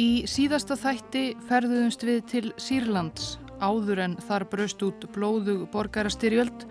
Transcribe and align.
Í 0.00 0.24
síðasta 0.30 0.78
þætti 0.78 1.22
ferðuðumst 1.48 2.04
við 2.06 2.20
til 2.30 2.44
Sýrlands 2.62 3.34
áður 3.60 4.00
en 4.06 4.14
þar 4.24 4.46
braust 4.48 4.80
út 4.86 5.02
blóðug 5.12 5.66
borgarastyrjöld 5.74 6.64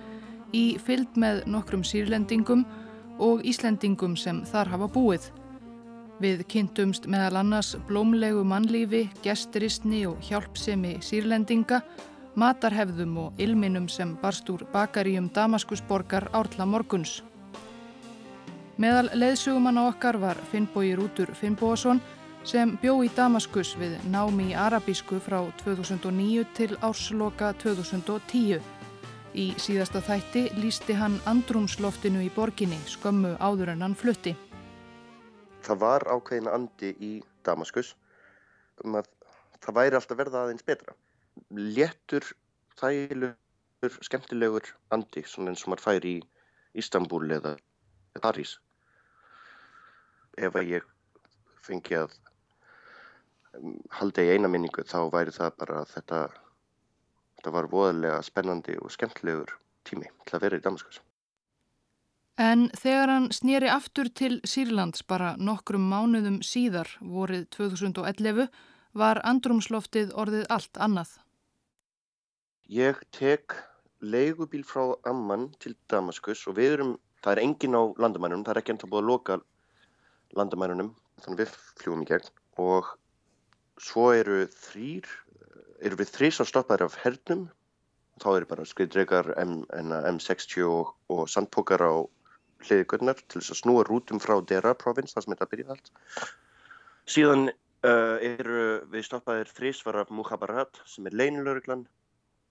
í 0.55 0.63
fyllt 0.81 1.19
með 1.19 1.43
nokkrum 1.53 1.83
sýrlendingum 1.85 2.63
og 3.21 3.43
Íslendingum 3.45 4.15
sem 4.17 4.41
þar 4.49 4.71
hafa 4.73 4.89
búið. 4.95 5.27
Við 6.23 6.41
kynntumst 6.51 7.05
meðal 7.11 7.43
annars 7.43 7.75
blómlegu 7.87 8.41
mannlífi, 8.47 9.05
gesturistni 9.21 10.05
og 10.09 10.17
hjálpsemi 10.25 10.97
sýrlendinga, 11.05 11.83
matarhefðum 12.39 13.17
og 13.27 13.41
ilminum 13.43 13.85
sem 13.91 14.15
barst 14.23 14.49
úr 14.49 14.65
bakaríum 14.73 15.29
Damaskusborgar 15.35 16.31
árla 16.33 16.65
morguns. 16.65 17.19
Meðal 18.79 19.11
leðsugumann 19.13 19.77
á 19.77 19.91
okkar 19.91 20.17
var 20.17 20.39
Finnbói 20.49 20.95
Rútur 20.97 21.35
Finnbóasson 21.35 22.01
sem 22.47 22.75
bjó 22.81 22.99
í 23.03 23.09
Damaskus 23.15 23.75
við 23.79 23.95
námi 24.11 24.49
í 24.51 24.57
arabísku 24.57 25.19
frá 25.23 25.41
2009 25.61 26.45
til 26.57 26.75
ársloka 26.85 27.51
2010. 27.61 28.61
Í 29.37 29.45
síðasta 29.61 30.01
þætti 30.01 30.47
lísti 30.57 30.95
hann 30.97 31.19
andrumsloftinu 31.29 32.23
í 32.25 32.29
borginni 32.33 32.79
skömmu 32.89 33.35
áður 33.37 33.73
en 33.75 33.83
hann 33.85 33.97
flutti. 33.97 34.33
Það 35.65 35.81
var 35.83 36.07
ákveðin 36.07 36.49
andi 36.49 36.93
í 36.97 37.11
Damaskus 37.45 37.93
um 38.83 38.95
að 38.97 39.09
það 39.59 39.77
væri 39.81 39.99
alltaf 39.99 40.19
verða 40.19 40.45
aðeins 40.45 40.65
betra. 40.65 40.95
Léttur, 41.53 42.25
þægilegur, 42.79 43.99
skemmtilegur 44.05 44.71
andi, 44.95 45.25
svona 45.27 45.53
eins 45.53 45.65
og 45.65 45.73
maður 45.73 45.85
fær 45.85 46.07
í 46.07 46.15
Ístanbúl 46.79 47.27
eða 47.35 47.57
París. 48.23 48.57
Ef 50.39 50.55
að 50.55 50.73
ég 50.77 50.89
fengi 51.65 51.97
að 51.99 52.15
halda 53.99 54.23
í 54.25 54.31
eina 54.35 54.49
minningu 54.51 54.85
þá 54.87 54.99
væri 55.13 55.33
það 55.33 55.53
bara 55.61 55.81
að 55.81 55.93
þetta, 55.95 56.23
þetta 57.37 57.53
var 57.55 57.69
voðalega 57.71 58.23
spennandi 58.25 58.77
og 58.79 58.91
skemmtilegur 58.93 59.55
tími 59.87 60.09
til 60.25 60.37
að 60.37 60.43
vera 60.45 60.59
í 60.59 60.65
Damaskus. 60.65 61.01
En 62.39 62.69
þegar 62.71 63.11
hann 63.11 63.25
snýri 63.35 63.67
aftur 63.67 64.07
til 64.15 64.37
Sýrlands 64.47 65.01
bara 65.03 65.33
nokkrum 65.35 65.89
mánuðum 65.91 66.39
síðar 66.45 66.93
vorið 67.03 67.49
2011 67.57 68.47
var 68.95 69.19
andrumsloftið 69.27 70.13
orðið 70.15 70.45
allt 70.49 70.79
annað. 70.79 71.17
Ég 72.69 73.01
tek 73.11 73.57
leigubíl 73.99 74.63
frá 74.63 74.95
Amman 75.09 75.49
til 75.59 75.75
Damaskus 75.91 76.45
og 76.47 76.55
við 76.61 76.77
erum, 76.77 76.95
það 77.19 77.33
er 77.33 77.43
engin 77.43 77.75
á 77.75 77.83
landamærunum, 77.99 78.45
það 78.47 78.53
er 78.53 78.61
ekki 78.61 78.73
ennþá 78.75 78.91
búið 78.93 79.03
að 79.03 79.09
loka 79.09 79.39
landamærunum, 80.39 80.93
þannig 81.19 81.41
við 81.43 81.55
fljúum 81.81 82.05
í 82.05 82.09
gegn 82.13 82.31
og 82.61 82.93
svo 83.79 84.09
eru 84.15 84.43
þrýr, 84.51 85.07
eru 85.85 85.99
við 85.99 86.11
þrýs 86.15 86.41
að 86.43 86.51
stoppaður 86.51 86.89
af 86.89 86.99
hernum 87.03 87.47
þá 88.19 88.29
eru 88.33 88.49
bara 88.49 88.67
skriðdregar 88.67 89.31
M60 89.39 90.65
og, 90.67 90.93
og 91.11 91.27
sandpókar 91.31 91.83
á 91.83 91.93
hliði 92.65 92.87
gödnar 92.91 93.19
til 93.21 93.39
þess 93.39 93.53
að 93.55 93.61
snúa 93.61 93.85
rútum 93.87 94.19
frá 94.19 94.35
Dera 94.43 94.75
provins, 94.75 95.15
það 95.15 95.25
sem 95.25 95.35
þetta 95.35 95.49
byrjaði 95.53 95.75
allt. 95.75 95.91
Síðan 97.09 97.45
uh, 97.49 98.17
eru 98.19 98.65
við 98.91 99.07
stoppaðir 99.07 99.53
þrísvar 99.55 100.01
af 100.03 100.11
Muhabarat 100.11 100.81
sem 100.89 101.07
er 101.07 101.15
leinilörglan 101.15 101.85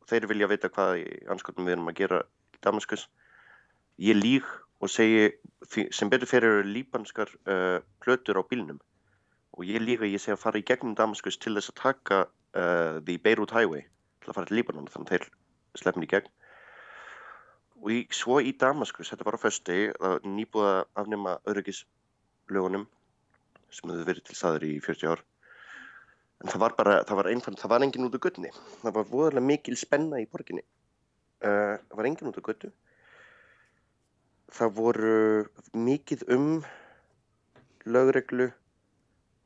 og 0.00 0.08
þeir 0.08 0.28
vilja 0.32 0.48
vita 0.50 0.72
hvað 0.72 1.02
í 1.02 1.06
anskotum 1.34 1.68
við 1.68 1.76
erum 1.76 1.92
að 1.92 2.00
gera 2.00 2.22
í 2.56 2.62
Damaskus. 2.64 3.04
Ég 4.00 4.16
líg 4.16 4.48
og 4.80 4.90
segi 4.94 5.28
sem 5.92 6.08
betur 6.08 6.30
fyrir 6.30 6.64
líbanskar 6.64 7.30
uh, 7.50 7.84
plötur 8.00 8.40
á 8.40 8.42
bílnum 8.48 8.80
og 9.58 9.67
ég 9.67 9.83
líka 9.83 10.07
ég 10.07 10.23
segi 10.23 10.36
að 10.36 10.42
fara 10.42 10.61
í 10.61 10.67
gegnum 10.67 10.95
Damaskus 10.98 11.39
til 11.42 11.57
þess 11.58 11.73
að 11.73 11.80
taka 11.83 12.19
uh, 12.24 12.98
The 13.02 13.19
Beirut 13.19 13.52
Highway 13.55 13.83
til 14.23 14.30
að 14.30 14.39
fara 14.39 14.51
til 14.51 14.58
Líbanon 14.61 14.86
þannig 14.92 15.11
að 15.11 15.14
þeir 15.17 15.83
sleppin 15.83 16.07
í 16.07 16.11
gegn. 16.11 16.30
Og 17.79 17.91
í, 17.95 17.98
svo 18.14 18.41
í 18.42 18.55
Damaskus, 18.58 19.11
þetta 19.13 19.27
var 19.27 19.39
á 19.39 19.45
fösti 19.45 19.79
að 19.98 20.24
afnema 20.98 21.36
öryggislögunum 21.51 22.89
sem 23.70 23.91
hefur 23.91 24.08
verið 24.08 24.27
til 24.27 24.39
staður 24.39 24.67
í 24.67 24.73
40 24.83 25.13
ár. 25.13 25.23
En 26.42 26.51
það 26.51 26.63
var 26.63 26.74
bara, 26.79 26.98
það 27.07 27.20
var 27.20 27.30
einfand, 27.33 27.58
það 27.58 27.74
var 27.74 27.85
engin 27.85 28.07
út 28.07 28.14
á 28.14 28.24
göttunni 28.24 28.51
það 28.83 28.92
var 28.95 29.08
voðalega 29.11 29.47
mikil 29.47 29.79
spenna 29.79 30.20
í 30.23 30.29
borginni. 30.30 30.63
Uh, 31.42 31.79
það 31.91 31.98
var 31.98 32.08
engin 32.11 32.30
út 32.30 32.39
á 32.39 32.47
göttu 32.47 32.70
það 34.55 34.74
voru 34.79 35.18
mikið 35.77 36.24
um 36.35 36.48
lögreglu 37.89 38.48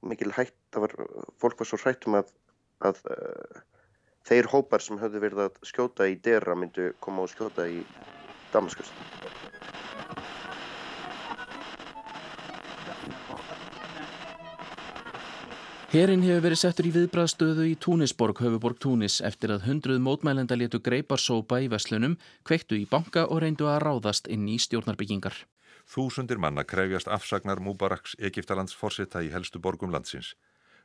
mikil 0.06 0.32
hætt, 0.36 0.56
það 0.74 0.86
var, 0.86 0.96
fólk 1.42 1.62
var 1.62 1.70
svo 1.70 1.78
hrættum 1.82 2.18
að, 2.18 2.32
að 2.82 3.02
uh, 3.14 3.62
þeir 4.28 4.50
hópar 4.52 4.84
sem 4.84 5.00
höfðu 5.00 5.22
verið 5.22 5.44
að 5.46 5.60
skjóta 5.66 6.08
í 6.10 6.18
Dera 6.22 6.56
myndu 6.58 6.92
koma 7.02 7.26
og 7.26 7.32
skjóta 7.32 7.68
í 7.70 7.82
Damaskus. 8.52 8.90
Herin 15.92 16.22
hefur 16.24 16.46
verið 16.46 16.56
settur 16.56 16.86
í 16.88 16.90
viðbraðstöðu 16.94 17.66
í 17.68 17.72
Túnisborg, 17.76 18.38
höfuborg 18.40 18.78
Túnis, 18.80 19.18
eftir 19.20 19.52
að 19.52 19.66
hundruð 19.66 19.98
mótmælenda 20.00 20.56
letu 20.56 20.78
greiparsópa 20.80 21.58
í 21.60 21.66
veslunum, 21.68 22.14
kveiktu 22.48 22.78
í 22.80 22.86
banka 22.88 23.26
og 23.26 23.42
reyndu 23.44 23.68
að 23.68 23.82
ráðast 23.84 24.30
inn 24.32 24.46
í 24.48 24.56
stjórnarbyggingar. 24.56 25.36
Þúsundir 25.92 26.38
manna 26.40 26.62
krefjast 26.64 27.08
afsagnar 27.12 27.60
Múbaraks 27.60 28.14
Egiptalands 28.16 28.72
forsetta 28.72 29.20
í 29.20 29.28
helstu 29.34 29.60
borgum 29.60 29.92
landsins. 29.92 30.30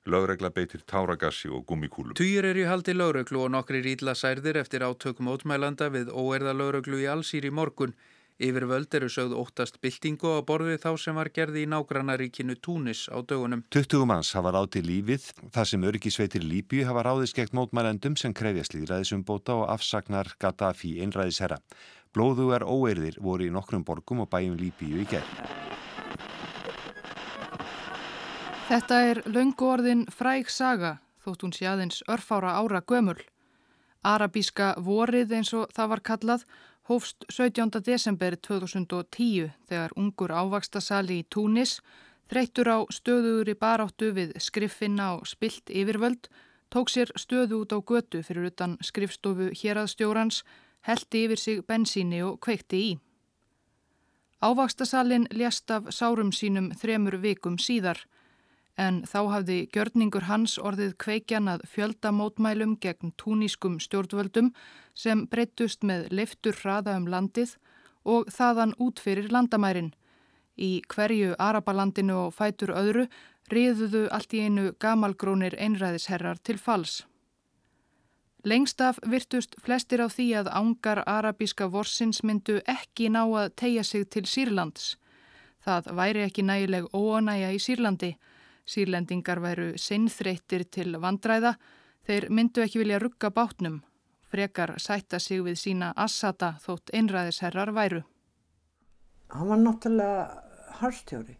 Lögregla 0.03 0.49
beitir 0.51 0.83
táragassi 0.83 1.47
og 1.47 1.63
gummikúlum. 1.69 2.15
Týr 2.19 2.49
er 2.49 2.59
í 2.59 2.65
haldi 2.67 2.95
lögreglu 2.95 3.45
og 3.45 3.53
nokkri 3.55 3.79
rýtla 3.85 4.17
særðir 4.19 4.59
eftir 4.59 4.83
átökum 4.83 5.31
ótmælanda 5.31 5.87
við 5.95 6.11
óerða 6.11 6.51
lögreglu 6.59 6.99
í 6.99 7.07
allsýr 7.11 7.47
í 7.47 7.55
morgun. 7.55 7.95
Yfir 8.37 8.67
völd 8.69 8.93
eru 8.93 9.07
sögð 9.09 9.33
óttast 9.33 9.79
byltingu 9.81 10.29
á 10.37 10.45
borði 10.45 10.75
þá 10.77 10.91
sem 11.01 11.15
var 11.17 11.31
gerði 11.33 11.63
í 11.65 11.69
nágrannaríkinu 11.71 12.53
Túnis 12.61 13.07
á 13.09 13.17
dögunum. 13.25 13.63
20 13.73 14.05
manns 14.05 14.29
hafa 14.37 14.51
ráð 14.53 14.67
til 14.75 14.83
lífið, 14.85 15.25
þar 15.55 15.71
sem 15.71 15.87
örgisveitir 15.89 16.45
Líbíu 16.45 16.85
hafa 16.85 17.07
ráðist 17.07 17.33
gegn 17.39 17.57
mótmælendum 17.57 18.19
sem 18.19 18.35
krefjast 18.37 18.75
líðræðisumbóta 18.77 19.57
og 19.57 19.71
afsagnar 19.73 20.35
Gaddafi 20.37 20.99
einræðisherra. 21.01 21.57
Blóðugar 22.17 22.63
óeirðir 22.65 23.19
voru 23.21 23.45
í 23.45 23.51
nokkrum 23.53 23.83
borgum 23.85 24.23
og 24.23 24.31
bæjum 24.31 24.55
Líbíu 24.57 25.03
í 25.03 25.05
gerð. 25.05 25.35
Þetta 28.71 28.97
er 29.11 29.21
löngu 29.29 29.67
orðin 29.69 30.01
fræg 30.09 30.49
saga 30.49 30.95
þótt 31.21 31.45
hún 31.45 31.53
sé 31.53 31.67
aðeins 31.69 32.01
örfára 32.09 32.55
ára 32.57 32.81
gömul. 32.81 33.19
Arabíska 34.01 34.73
vorið 34.81 35.37
eins 35.37 35.53
og 35.53 35.69
það 35.77 35.93
var 35.93 36.03
kallað 36.09 36.47
hófst 36.89 37.29
17. 37.29 37.83
desember 37.85 38.33
2010 38.49 39.53
þegar 39.69 39.93
ungur 39.93 40.33
ávakstasali 40.33 41.21
í 41.21 41.27
Túnis 41.29 41.77
þreyttur 42.33 42.73
á 42.73 42.79
stöðuður 42.97 43.53
í 43.53 43.59
baráttu 43.61 44.13
við 44.17 44.33
skriffinna 44.41 45.13
og 45.19 45.27
spilt 45.29 45.69
yfirvöld 45.69 46.31
tók 46.73 46.89
sér 46.89 47.13
stöðu 47.13 47.61
út 47.61 47.77
á 47.77 47.79
götu 47.79 48.25
fyrir 48.25 48.49
utan 48.49 48.79
skrifstofu 48.81 49.53
héraðstjórans 49.53 50.41
heldi 50.87 51.25
yfir 51.27 51.41
sig 51.41 51.63
bensíni 51.67 52.23
og 52.23 52.39
kveikti 52.41 52.79
í. 52.89 52.91
Ávakstasallin 54.41 55.27
ljast 55.33 55.71
af 55.71 55.89
sárum 55.89 56.31
sínum 56.31 56.69
þremur 56.77 57.17
vikum 57.21 57.57
síðar 57.57 58.03
en 58.77 59.01
þá 59.09 59.19
hafði 59.33 59.57
gjörningur 59.73 60.27
hans 60.29 60.57
orðið 60.61 60.93
kveikjan 61.01 61.49
að 61.49 61.63
fjöldamótmælum 61.73 62.75
gegn 62.81 63.13
túnískum 63.17 63.79
stjórnvöldum 63.81 64.51
sem 64.93 65.25
breyttust 65.31 65.81
með 65.83 66.11
leiftur 66.13 66.57
hraða 66.61 66.97
um 67.01 67.09
landið 67.09 67.55
og 68.05 68.29
þaðan 68.31 68.75
út 68.79 69.01
fyrir 69.01 69.31
landamærin. 69.33 69.91
Í 70.57 70.81
hverju 70.93 71.33
Arabalandinu 71.41 72.27
og 72.27 72.37
fætur 72.37 72.73
öðru 72.77 73.07
riðuðu 73.51 74.07
allt 74.13 74.33
í 74.33 74.45
einu 74.45 74.71
gamalgrónir 74.79 75.57
einræðisherrar 75.57 76.39
til 76.43 76.57
fals. 76.61 77.01
Lengst 78.43 78.81
af 78.81 78.99
virtust 79.01 79.55
flestir 79.63 80.01
á 80.03 80.07
því 80.07 80.27
að 80.41 80.51
ángar 80.53 81.01
arabíska 81.05 81.67
vorsins 81.73 82.21
myndu 82.23 82.59
ekki 82.67 83.09
ná 83.09 83.23
að 83.25 83.55
tegja 83.55 83.83
sig 83.83 84.09
til 84.09 84.25
Sýrlands. 84.25 84.95
Það 85.65 85.89
væri 85.97 86.23
ekki 86.23 86.45
nægileg 86.45 86.85
óanæja 86.93 87.49
í 87.51 87.59
Sýrlandi. 87.59 88.13
Sýrlendingar 88.67 89.41
væru 89.41 89.73
sinnþreyttir 89.77 90.63
til 90.71 90.95
vandræða. 91.01 91.55
Þeir 92.07 92.29
myndu 92.29 92.61
ekki 92.63 92.79
vilja 92.79 92.99
rugga 92.99 93.31
bátnum. 93.31 93.81
Frekar 94.31 94.75
sætta 94.77 95.19
sig 95.19 95.41
við 95.43 95.57
sína 95.59 95.93
assata 95.95 96.53
þótt 96.63 96.93
einræðisherrar 96.93 97.73
væru. 97.73 98.03
Hann 99.29 99.49
var 99.49 99.59
náttúrulega 99.59 100.43
harstjóri 100.79 101.37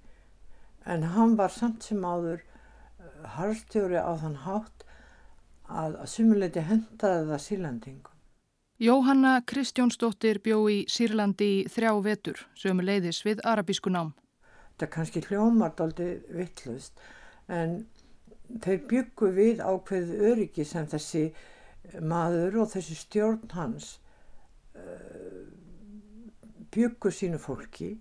en 0.85 1.03
hann 1.03 1.35
var 1.38 1.51
samt 1.51 1.83
sem 1.83 2.03
áður 2.03 2.44
harstjóri 3.35 3.99
á 3.99 4.11
þann 4.21 4.38
hátt 4.45 4.76
að 5.67 5.97
sumuleiti 6.07 6.63
hendaði 6.63 7.27
það 7.31 7.43
sírlandingum. 7.43 8.13
Jóhanna 8.77 9.39
Kristjónsdóttir 9.49 10.37
bjó 10.45 10.59
í 10.69 10.83
Sýrlandi 10.85 11.45
í 11.49 11.61
þrjá 11.73 11.91
vetur, 12.05 12.41
sömu 12.53 12.83
leiðis 12.85 13.23
við 13.25 13.41
arabísku 13.41 13.89
nám. 13.89 14.11
Þetta 14.77 14.89
kannski 14.93 15.23
hljómar 15.25 15.73
daldi 15.73 16.11
vittlust 16.29 17.01
en 17.49 17.79
þeir 18.61 18.83
byggu 18.91 19.31
við 19.33 19.63
ákveðið 19.65 20.25
öryggi 20.29 20.65
sem 20.69 20.85
þessi 20.91 21.23
maður 22.05 22.61
og 22.61 22.69
þessi 22.75 22.99
stjórn 22.99 23.49
hans 23.57 23.95
uh, 24.77 25.41
byggu 26.75 27.11
sínu 27.11 27.41
fólki. 27.41 27.95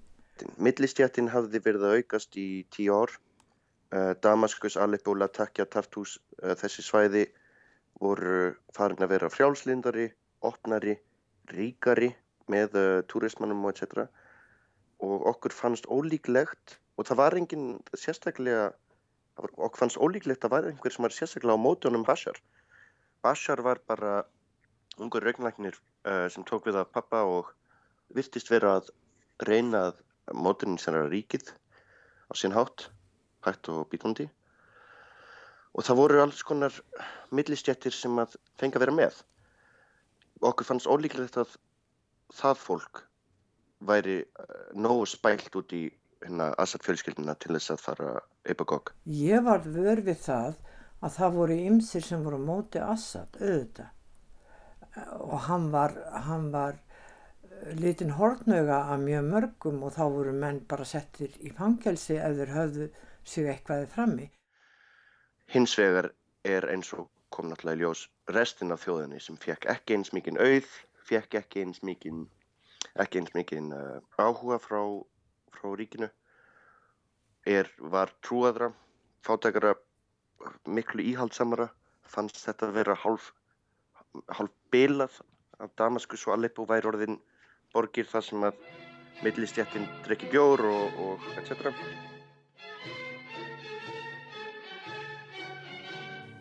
Millistjættin 0.60 1.32
hafði 1.32 1.62
verið 1.64 1.88
að 1.88 2.02
aukast 2.02 2.36
í 2.36 2.66
tíu 2.68 3.00
ár. 3.00 3.16
Uh, 3.94 4.12
Damaskus, 4.20 4.76
Aleppo, 4.76 5.14
Latakja, 5.16 5.64
Tartus, 5.64 6.18
uh, 6.42 6.52
þessi 6.52 6.84
svæði 6.84 7.26
voru 8.00 8.54
farin 8.76 9.02
að 9.02 9.12
vera 9.14 9.32
frjálslindari, 9.32 10.10
opnari, 10.44 10.96
ríkari 11.52 12.10
með 12.52 12.76
turismannum 13.10 13.64
og 13.64 13.74
etc. 13.74 14.06
Og 15.02 15.26
okkur 15.32 15.54
fannst 15.54 15.88
ólíklegt 15.90 16.78
og 16.96 17.08
það 17.08 17.20
var 17.20 17.36
enginn 17.38 17.68
sérstaklega 17.96 18.70
og 19.36 19.76
fannst 19.76 20.00
ólíklegt 20.00 20.44
að 20.46 20.54
væri 20.54 20.72
einhver 20.72 20.94
sem 20.94 21.04
var 21.04 21.14
sérstaklega 21.14 21.56
á 21.56 21.60
mótunum 21.60 22.06
Bashar. 22.06 22.38
Bashar 23.22 23.60
var 23.64 23.82
bara 23.88 24.22
ungur 24.96 25.24
raugnagnir 25.24 25.76
uh, 26.08 26.28
sem 26.32 26.44
tók 26.48 26.68
við 26.68 26.80
af 26.80 26.92
pappa 26.94 27.22
og 27.28 27.52
virtist 28.16 28.50
vera 28.50 28.78
að 28.78 28.90
reyna 29.44 29.90
að 29.90 30.00
mótunin 30.32 30.80
sem 30.80 30.96
er 30.96 31.10
ríkið 31.12 31.52
á 31.52 32.32
sín 32.34 32.56
hátt, 32.56 32.88
hægt 33.44 33.68
og 33.68 33.84
bítandi. 33.92 34.28
Og 35.76 35.84
það 35.84 36.00
voru 36.00 36.22
alls 36.22 36.42
konar 36.46 36.76
millistjættir 37.36 37.92
sem 37.92 38.16
að 38.22 38.38
fengi 38.60 38.78
að 38.78 38.86
vera 38.86 38.96
með. 38.96 39.18
Og 40.40 40.50
okkur 40.52 40.70
fannst 40.70 40.88
ólíklegt 40.88 41.36
að 41.40 41.52
það 42.36 42.62
fólk 42.62 43.02
væri 43.86 44.22
uh, 44.24 44.46
nógu 44.72 45.04
spælt 45.10 45.58
út 45.58 45.74
í 45.76 45.84
hérna 46.24 46.48
Assad 46.58 46.84
fjölskyldina 46.86 47.36
til 47.40 47.52
þess 47.56 47.74
að 47.74 47.82
fara 47.82 48.14
eipagók? 48.48 48.94
Ég 49.04 49.44
var 49.44 49.66
vör 49.66 50.00
við 50.06 50.22
það 50.24 50.56
að 51.04 51.18
það 51.18 51.36
voru 51.36 51.58
ymsir 51.70 52.04
sem 52.06 52.24
voru 52.24 52.40
móti 52.40 52.80
Assad 52.80 53.36
auðvitað 53.36 53.92
og 55.20 55.40
hann 55.48 55.70
var, 55.72 55.92
hann 56.26 56.50
var 56.52 56.78
eh, 56.78 57.74
litin 57.76 58.14
hortnöga 58.16 58.78
af 58.92 59.02
mjög 59.02 59.26
mörgum 59.32 59.82
og 59.84 59.92
þá 59.96 60.04
voru 60.14 60.32
menn 60.32 60.62
bara 60.68 60.86
settir 60.88 61.34
í 61.44 61.52
fangelsi 61.52 62.16
ef 62.16 62.38
þeir 62.38 62.54
höfðu 62.54 62.88
sig 63.26 63.50
eitthvaði 63.52 63.90
frammi. 63.92 64.30
Hins 65.54 65.76
vegar 65.78 66.10
er 66.44 66.66
eins 66.72 66.92
og 66.96 67.08
kom 67.34 67.50
náttúrulega 67.50 67.78
í 67.78 67.84
ljós 67.84 68.06
restin 68.34 68.74
af 68.74 68.84
þjóðinni 68.84 69.20
sem 69.22 69.38
fekk 69.42 69.68
ekki 69.74 69.96
eins 69.96 70.12
mikinn 70.16 70.40
auð, 70.42 70.70
fekk 71.08 71.38
ekki 71.42 71.62
eins 71.64 71.82
mikinn 71.86 72.24
ekki 73.02 73.20
eins 73.20 73.34
mikinn 73.36 73.72
uh, 73.76 74.00
áhuga 74.18 74.58
frá 74.62 74.80
frá 75.56 75.74
ríkinu 75.78 76.08
er, 77.46 77.70
var 77.78 78.12
trúaðra, 78.26 78.72
fátækara, 79.26 79.74
miklu 80.66 81.04
íhaldsamara, 81.12 81.68
fannst 82.06 82.42
þetta 82.42 82.68
að 82.68 82.76
vera 82.80 82.98
hálf, 83.04 83.30
hálf 84.34 84.52
bilað 84.74 85.20
af 85.62 85.72
Damaskus 85.78 86.26
og 86.26 86.36
Aleppo 86.36 86.66
væri 86.68 86.90
orðin 86.90 87.20
borgir 87.74 88.08
þar 88.10 88.26
sem 88.26 88.50
að 88.50 88.60
millistjættin 89.22 89.88
drekki 90.04 90.28
bjór 90.34 90.66
og, 90.68 91.00
og 91.06 91.30
etc. 91.40 91.72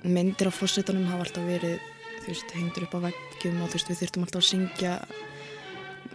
Myndir 0.06 0.52
af 0.52 0.57
fórsetunum 0.60 1.07
hafa 1.10 1.25
alltaf 1.25 1.48
verið 1.48 1.80
þú 2.22 2.28
veist, 2.31 2.52
hengdur 2.57 2.86
upp 2.88 2.98
á 2.98 3.00
veggjum 3.10 3.62
og 3.62 3.72
þú 3.72 3.80
veist, 3.80 3.90
við 3.90 4.02
þurftum 4.04 4.25
alltaf 4.25 4.44
að 4.44 4.50
syngja 4.52 4.94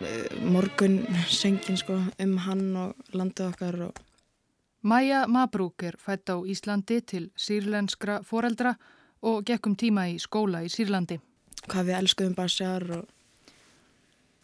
Eh, 0.00 0.40
morgun 0.40 1.02
söngin 1.28 1.76
sko 1.76 1.98
um 2.18 2.36
hann 2.40 2.76
og 2.76 2.94
landið 3.12 3.50
okkar 3.50 3.76
og... 3.84 3.98
Maja 4.80 5.26
Mabrúk 5.28 5.82
er 5.84 5.98
fætt 6.00 6.32
á 6.32 6.40
Íslandi 6.40 7.02
til 7.04 7.26
sírlenskra 7.36 8.22
foreldra 8.24 8.78
og 9.20 9.44
gekkum 9.44 9.76
tíma 9.76 10.06
í 10.08 10.16
skóla 10.16 10.62
í 10.64 10.70
Sírlandi. 10.72 11.18
Hvað 11.68 11.90
við 11.90 11.98
elskuðum 11.98 12.36
Bashar 12.38 12.86
og 12.96 13.52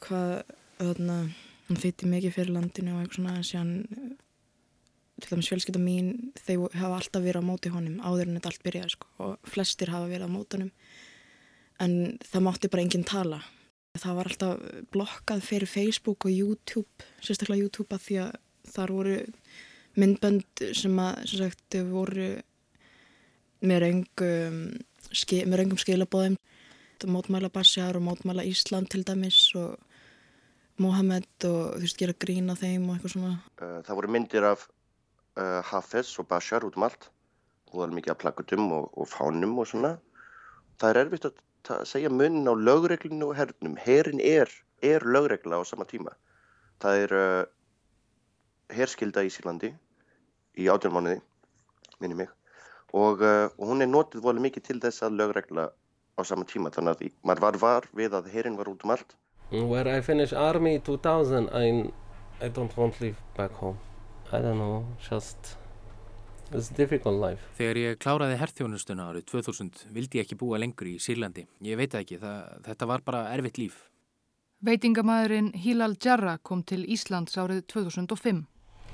hvað 0.04 0.42
þarna, 0.76 1.16
hann 1.70 1.80
fytti 1.80 2.10
mikið 2.10 2.36
fyrir 2.36 2.52
landinu 2.58 2.98
og 2.98 3.06
eitthvað 3.06 3.16
svona 3.16 3.36
en 3.38 3.48
síðan 3.48 3.72
til 5.22 5.32
dæmis 5.32 5.50
fjölskytta 5.50 5.80
mín 5.80 6.32
þau 6.44 6.68
hafa 6.74 7.00
alltaf 7.00 7.24
verið 7.24 7.44
á 7.44 7.48
móti 7.48 7.72
honum 7.72 8.00
áður 8.04 8.28
en 8.28 8.38
þetta 8.38 8.52
allt 8.52 8.64
byrjaði 8.66 8.94
sko 8.94 9.12
og 9.24 9.52
flestir 9.52 9.92
hafa 9.94 10.10
verið 10.10 10.28
á 10.28 10.36
mótunum 10.36 10.72
en 11.80 11.94
það 12.24 12.44
mátti 12.46 12.72
bara 12.72 12.84
enginn 12.84 13.06
tala 13.08 13.42
Það 13.96 14.16
var 14.18 14.30
alltaf 14.30 14.64
blokkað 14.92 15.44
fyrir 15.44 15.70
Facebook 15.70 16.26
og 16.28 16.32
YouTube, 16.32 17.06
sérstaklega 17.24 17.64
YouTube 17.64 17.96
að 17.96 18.04
því 18.06 18.18
að 18.24 18.34
þar 18.74 18.92
voru 18.96 19.16
myndbönd 19.96 20.64
sem 20.76 21.00
að, 21.00 21.22
sem 21.30 21.42
sagt, 21.44 21.78
voru 21.88 22.28
með 23.66 23.82
röngum, 23.86 24.60
ski, 25.08 25.42
með 25.48 25.62
röngum 25.62 25.80
skilabóðum. 25.80 26.36
Mótmæla 27.06 27.50
Bashar 27.52 27.98
og 27.98 28.06
mótmæla 28.06 28.44
Ísland 28.48 28.88
til 28.92 29.02
dæmis 29.06 29.50
og 29.58 29.76
Mohamed 30.80 31.44
og 31.48 31.76
þú 31.76 31.82
veist, 31.84 31.98
gera 32.00 32.16
grín 32.16 32.52
á 32.52 32.56
þeim 32.56 32.88
og 32.88 32.96
eitthvað 32.96 33.14
svona. 33.14 33.34
Eh, 33.60 33.78
það 33.86 33.98
voru 34.00 34.12
myndir 34.12 34.48
af 34.48 34.66
uh, 35.36 35.62
Hafez 35.64 36.12
og 36.20 36.28
Bashar 36.28 36.66
út 36.66 36.76
um 36.76 36.86
allt. 36.86 37.10
Það 37.70 37.82
var 37.82 37.94
mikið 37.96 38.14
af 38.14 38.20
plakutum 38.22 38.70
og, 38.72 38.90
og 38.96 39.08
fánum 39.10 39.58
og 39.60 39.68
svona. 39.70 39.96
Það 40.80 40.90
er 40.90 41.00
erfitt 41.02 41.28
að 41.30 41.82
segja 41.88 42.12
munn 42.12 42.46
á 42.46 42.54
lögreglinu 42.54 43.30
og 43.30 43.36
hernum. 43.38 43.76
Herin 43.80 44.20
er, 44.20 44.50
er 44.82 45.04
lögregla 45.04 45.60
á 45.60 45.62
sama 45.66 45.86
tíma. 45.88 46.14
Það 46.82 47.02
er 47.04 47.16
uh, 47.16 47.44
herskilda 48.76 49.24
í 49.24 49.32
Sílandi 49.32 49.72
í 50.56 50.68
átjármániði, 50.72 51.20
minni 52.00 52.16
mig, 52.16 52.30
og, 52.96 53.20
uh, 53.20 53.48
og 53.58 53.72
hún 53.72 53.84
er 53.84 53.90
notið 53.90 54.24
volið 54.24 54.46
mikið 54.46 54.66
til 54.68 54.78
þess 54.84 55.04
að 55.04 55.18
lögregla 55.20 55.68
á 56.16 56.20
sama 56.24 56.46
tíma. 56.48 56.72
Þannig 56.72 56.96
að 56.96 57.16
maður 57.28 57.44
var 57.44 57.60
var 57.64 57.88
við 57.96 58.16
að 58.16 58.30
herin 58.32 58.56
var 58.56 58.72
út 58.72 58.84
um 58.84 58.94
allt. 58.96 59.16
Where 59.50 59.86
I 59.86 60.00
finished 60.00 60.36
army 60.36 60.78
2000, 60.78 61.50
I, 61.52 61.92
I 62.40 62.48
don't 62.48 62.76
want 62.76 62.96
to 62.96 63.04
live 63.04 63.20
back 63.36 63.52
home. 63.52 63.78
I 64.32 64.40
don't 64.42 64.58
know, 64.58 64.84
just... 65.08 65.56
Þegar 66.46 67.78
ég 67.80 67.96
kláraði 67.98 68.36
herrþjónustuna 68.38 69.08
árið 69.10 69.24
2000 69.32 69.80
vildi 69.90 70.20
ég 70.20 70.26
ekki 70.28 70.36
búa 70.38 70.60
lengur 70.62 70.86
í 70.86 70.92
Sýrlandi. 71.02 71.42
Ég 71.66 71.74
veit 71.78 71.94
ekki, 71.98 72.20
það, 72.22 72.52
þetta 72.68 72.86
var 72.86 73.02
bara 73.06 73.24
erfitt 73.34 73.58
líf. 73.58 73.80
Veitingamæðurinn 74.66 75.50
Hilal 75.58 75.96
Jarrah 75.98 76.38
kom 76.42 76.62
til 76.62 76.84
Íslands 76.86 77.34
árið 77.34 77.64
2005. 77.74 78.44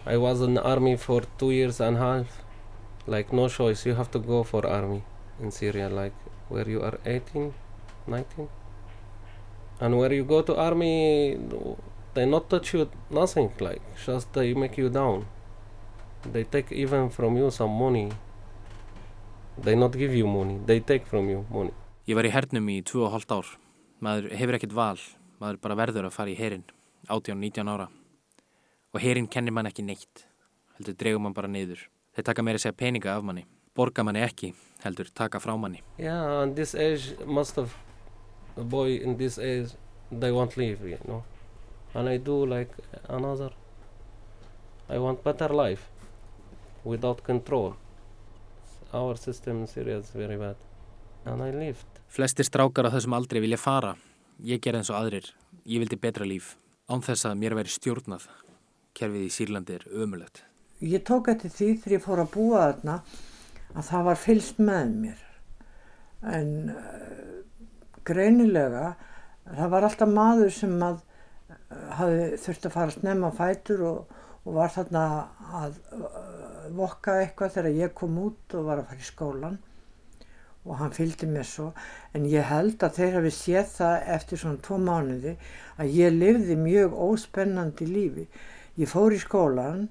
I 0.05 0.17
was 0.17 0.41
in 0.41 0.57
army 0.59 0.97
for 0.97 1.23
two 1.39 1.53
years 1.53 1.81
and 1.81 1.97
a 1.97 2.01
half. 2.01 2.41
Like 3.07 3.33
no 3.33 3.49
choice, 3.49 3.85
you 3.87 3.95
have 3.95 4.11
to 4.13 4.19
go 4.19 4.43
for 4.43 4.67
army 4.67 5.03
in 5.41 5.51
Syria, 5.51 5.89
like 5.89 6.15
where 6.49 6.69
you 6.69 6.81
are 6.83 6.99
18, 7.05 7.53
19. 8.07 8.49
And 9.81 9.99
where 9.99 10.13
you 10.13 10.25
go 10.25 10.43
to 10.43 10.57
army, 10.57 11.39
they 12.15 12.27
not 12.27 12.49
touch 12.49 12.75
you 12.75 12.89
nothing, 13.11 13.53
like 13.61 13.83
just 14.07 14.33
they 14.33 14.55
make 14.55 14.79
you 14.79 14.89
down. 14.89 15.27
They 16.31 16.45
take 16.45 16.71
even 16.73 17.11
from 17.11 17.37
you 17.37 17.51
some 17.51 17.73
money. 17.73 18.13
They 19.59 19.75
not 19.75 19.93
give 19.93 20.15
you 20.15 20.27
money, 20.27 20.61
they 20.67 20.81
take 20.81 21.07
from 21.07 21.29
you 21.29 21.45
money. 21.51 21.73
Ég 22.07 22.17
var 22.19 22.27
í 22.27 22.31
hernum 22.33 22.69
í 22.71 22.81
2,5 22.83 23.35
ár. 23.35 23.49
Maður 24.03 24.33
hefur 24.35 24.57
ekkert 24.59 24.73
val. 24.75 24.99
Maður 25.43 25.59
bara 25.63 25.77
verður 25.79 26.09
að 26.09 26.15
fara 26.17 26.33
í 26.33 26.39
herin. 26.39 26.65
18-19 27.11 27.71
ára. 27.71 27.89
Og 28.95 29.01
herin 29.03 29.29
kennir 29.31 29.55
mann 29.55 29.69
ekki 29.71 29.85
neitt. 29.87 30.25
Heldur 30.79 30.97
dregum 30.99 31.27
mann 31.27 31.37
bara 31.37 31.51
niður. 31.51 31.85
Þeir 32.17 32.27
taka 32.27 32.43
meira 32.43 32.59
segja 32.59 32.75
peninga 32.79 33.15
af 33.15 33.23
manni. 33.23 33.45
Borga 33.77 34.03
manni 34.07 34.25
ekki. 34.25 34.53
Heldur 34.83 35.13
taka 35.15 35.39
frá 35.39 35.55
manni. 35.59 35.83
Yeah, 35.99 36.43
and 36.43 36.57
this 36.57 36.75
age 36.75 37.15
most 37.27 37.59
of 37.59 37.77
a 38.57 38.65
boy 38.65 38.97
in 38.97 39.17
this 39.17 39.39
age 39.39 39.77
they 40.11 40.33
won't 40.33 40.57
leave, 40.57 40.83
you 40.83 40.99
know. 41.07 41.23
And 41.95 42.09
I 42.09 42.17
do 42.17 42.45
like 42.47 42.71
another. 43.09 43.51
I 44.89 44.99
want 44.99 45.23
better 45.23 45.49
life. 45.49 45.92
Without 46.85 47.23
control. 47.25 47.75
Our 48.93 49.17
system 49.17 49.63
in 49.63 49.67
Syria 49.67 49.99
is 49.99 50.11
very 50.15 50.37
bad. 50.37 50.57
And 51.25 51.43
I 51.43 51.51
lived. 51.51 51.87
Flestir 52.13 52.45
strákar 52.45 52.89
á 52.89 52.91
þessum 52.93 53.15
aldrei 53.17 53.41
vilja 53.41 53.61
fara. 53.61 53.95
Ég 54.43 54.61
ger 54.61 54.77
eins 54.77 54.91
og 54.91 54.99
aðrir. 54.99 55.31
Ég 55.65 55.81
vildi 55.81 55.97
betra 55.97 56.27
líf. 56.27 56.57
Án 56.91 57.01
þess 57.05 57.29
að 57.29 57.39
mér 57.41 57.55
veri 57.57 57.73
stjórnað. 57.73 58.27
Kerfið 58.93 59.29
í 59.29 59.31
Sýrlandi 59.33 59.79
er 59.79 59.87
ömulegt. 60.05 60.43
Ég 60.83 61.05
tók 61.07 61.31
eftir 61.31 61.53
því 61.55 61.69
þegar 61.79 61.95
ég 61.95 62.05
fór 62.05 62.21
að 62.25 62.33
búa 62.35 62.65
þarna 62.67 62.97
að 63.73 63.87
það 63.89 64.09
var 64.09 64.21
fylst 64.21 64.61
með 64.61 64.97
mér. 65.05 65.23
En 66.33 66.51
uh, 66.75 67.39
greinilega 68.07 68.89
það 69.47 69.73
var 69.73 69.87
alltaf 69.87 70.11
maður 70.11 70.53
sem 70.55 70.75
að 70.83 70.99
uh, 70.99 71.87
hafi 72.01 72.43
þurft 72.45 72.69
að 72.69 72.77
fara 72.77 72.97
snemma 72.97 73.31
fætur 73.39 73.87
og, 73.89 74.19
og 74.43 74.59
var 74.59 74.75
þarna 74.75 75.05
að 75.63 75.79
uh, 75.97 76.32
vokka 76.77 77.19
eitthvað 77.21 77.55
þegar 77.57 77.79
ég 77.81 77.95
kom 77.99 78.19
út 78.23 78.57
og 78.59 78.67
var 78.69 78.83
að 78.83 78.91
fara 78.91 79.05
í 79.05 79.09
skólan 79.09 79.59
og 80.63 80.77
hann 80.79 80.95
fylgdi 80.95 81.27
mér 81.27 81.47
svo. 81.49 81.73
En 82.15 82.29
ég 82.31 82.47
held 82.47 82.83
að 82.83 82.99
þeir 83.01 83.17
hafi 83.19 83.33
séð 83.35 83.73
það 83.77 84.13
eftir 84.17 84.43
svona 84.43 84.63
tvo 84.63 84.79
mánuði 84.79 85.35
að 85.83 85.97
ég 85.97 86.15
lifði 86.15 86.59
mjög 86.61 86.95
óspennandi 87.09 87.89
lífi. 87.91 88.29
Ég 88.79 88.89
fór 88.89 89.15
í 89.15 89.21
skólan 89.23 89.89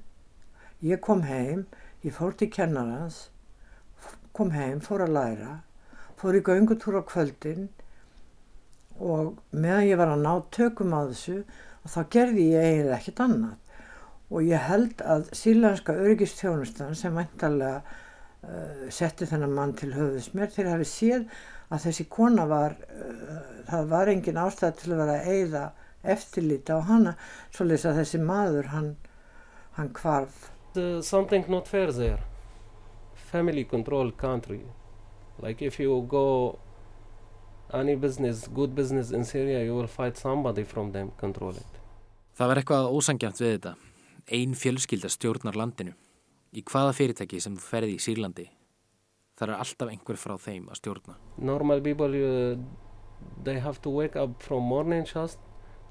ég 0.82 1.02
kom 1.04 1.22
heim 1.28 1.68
ég 2.02 2.16
fór 2.16 2.34
til 2.34 2.50
kennarans 2.50 3.28
kom 4.34 4.54
heim, 4.56 4.80
fór 4.80 5.04
að 5.06 5.14
læra, 5.18 5.56
fór 6.18 6.38
í 6.40 6.44
göngutúr 6.46 6.98
á 6.98 7.04
kvöldin 7.06 7.68
og 9.02 9.36
meðan 9.52 9.90
ég 9.90 10.00
var 10.00 10.14
að 10.14 10.24
ná 10.24 10.32
tökum 10.56 10.96
á 10.96 11.06
þessu 11.12 11.42
þá 11.84 12.02
gerði 12.16 12.48
ég 12.54 12.68
eiginlega 12.68 12.98
ekkert 12.98 13.24
annað 13.26 13.61
og 14.32 14.48
ég 14.48 14.64
held 14.64 15.02
að 15.04 15.28
sílanska 15.36 15.94
öryggistjónustan 16.00 16.96
sem 16.96 17.16
væntalega 17.16 17.82
uh, 17.82 18.88
setti 18.94 19.28
þennan 19.28 19.56
mann 19.58 19.76
til 19.76 19.92
höfðus 19.96 20.32
mér 20.38 20.54
að 20.64 20.72
hafi 20.72 20.88
séð 20.88 21.26
að 21.72 21.86
þessi 21.88 22.08
kona 22.12 22.48
var, 22.48 22.78
uh, 22.80 23.38
það 23.68 23.92
var 23.92 24.12
engin 24.14 24.40
ástæð 24.40 24.80
til 24.80 24.94
að 24.94 25.04
vera 25.04 25.18
að 25.20 25.30
eigða 25.36 25.66
eftirlita 26.16 26.80
á 26.80 26.82
hana 26.88 27.16
svo 27.52 27.68
leiðis 27.68 27.88
að 27.92 28.02
þessi 28.02 28.24
maður 28.32 28.72
hann, 28.72 28.90
hann 29.78 29.92
kvarf. 30.00 30.50
Uh, 30.76 31.02
something 31.04 31.48
not 31.52 31.68
fair 31.68 31.92
there. 31.92 32.24
Family 33.32 33.64
control 33.64 34.12
country. 34.12 34.62
Like 35.40 35.62
if 35.62 35.80
you 35.80 36.06
go 36.08 36.60
any 37.74 37.96
business, 37.96 38.48
good 38.48 38.76
business 38.76 39.12
in 39.12 39.26
Syria 39.26 39.64
you 39.64 39.76
will 39.76 39.88
fight 39.88 40.18
somebody 40.18 40.64
from 40.64 40.92
them 40.92 41.12
control 41.20 41.52
it. 41.52 41.80
Það 42.40 42.48
var 42.48 42.60
eitthvað 42.62 42.92
ósangjant 42.96 43.40
við 43.42 43.58
þetta. 43.58 43.91
Einn 44.30 44.54
fjölskylda 44.56 45.10
stjórnar 45.10 45.58
landinu. 45.58 45.94
Í 46.52 46.64
hvaða 46.68 46.92
fyrirtæki 46.98 47.40
sem 47.40 47.56
þú 47.56 47.64
ferði 47.64 47.96
í 47.96 48.02
Sýrlandi, 48.04 48.50
það 49.40 49.54
er 49.54 49.62
alltaf 49.64 49.92
einhver 49.92 50.20
frá 50.20 50.36
þeim 50.38 50.68
að 50.70 50.82
stjórna. 50.82 51.16
Normal 51.38 51.82
people, 51.82 52.12
uh, 52.12 52.58
they 53.46 53.60
have 53.64 53.82
to 53.82 53.90
wake 53.90 54.20
up 54.20 54.44
from 54.44 54.68
morning 54.68 55.06
just 55.08 55.40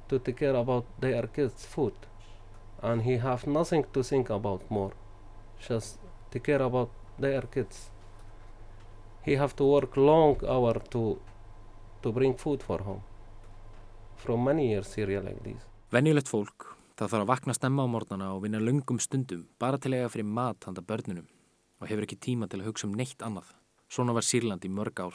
to 0.09 0.19
take 0.19 0.39
care 0.39 0.57
about 0.57 0.87
their 1.01 1.27
kids' 1.27 1.65
food. 1.65 1.95
And 2.83 3.03
he 3.03 3.17
have 3.19 3.47
nothing 3.47 3.85
to 3.93 4.03
think 4.03 4.31
about 4.31 4.71
more. 4.71 4.93
Just 5.69 5.99
take 6.31 6.45
care 6.45 6.63
about 6.63 6.91
their 7.19 7.43
kids. 7.43 7.91
He 9.25 9.37
have 9.37 9.55
to 9.57 9.65
work 9.65 9.97
long 9.97 10.37
hour 10.47 10.81
to, 10.91 11.19
to 12.03 12.13
bring 12.13 12.35
food 12.35 12.63
for 12.63 12.79
home. 12.79 13.03
From 14.17 14.45
many 14.45 14.69
years 14.69 14.87
Syria 14.89 15.23
like 15.23 15.43
this. 15.45 15.65
Venjulegt 15.91 16.29
fólk 16.29 16.80
Það 17.01 17.09
þarf 17.09 17.23
að 17.25 17.29
vakna 17.31 17.55
stemma 17.57 17.85
á 17.89 17.89
mornana 17.89 18.27
og 18.35 18.43
vinna 18.45 18.59
lungum 18.61 18.99
stundum 19.01 19.47
bara 19.57 19.79
til 19.81 19.95
að 19.95 20.03
eiga 20.03 20.09
fyrir 20.13 20.27
mat 20.37 20.67
handa 20.69 20.83
börnunum 20.85 21.31
og 21.81 21.87
hefur 21.89 22.05
ekki 22.05 22.19
tíma 22.21 22.45
til 22.45 22.59
að 22.61 22.67
hugsa 22.69 22.85
um 22.91 22.93
neitt 22.93 23.23
annað. 23.25 23.47
Svona 23.89 24.13
var 24.13 24.27
Sýrland 24.27 24.67
í 24.69 24.69
mörg 24.69 25.01
ár. 25.01 25.15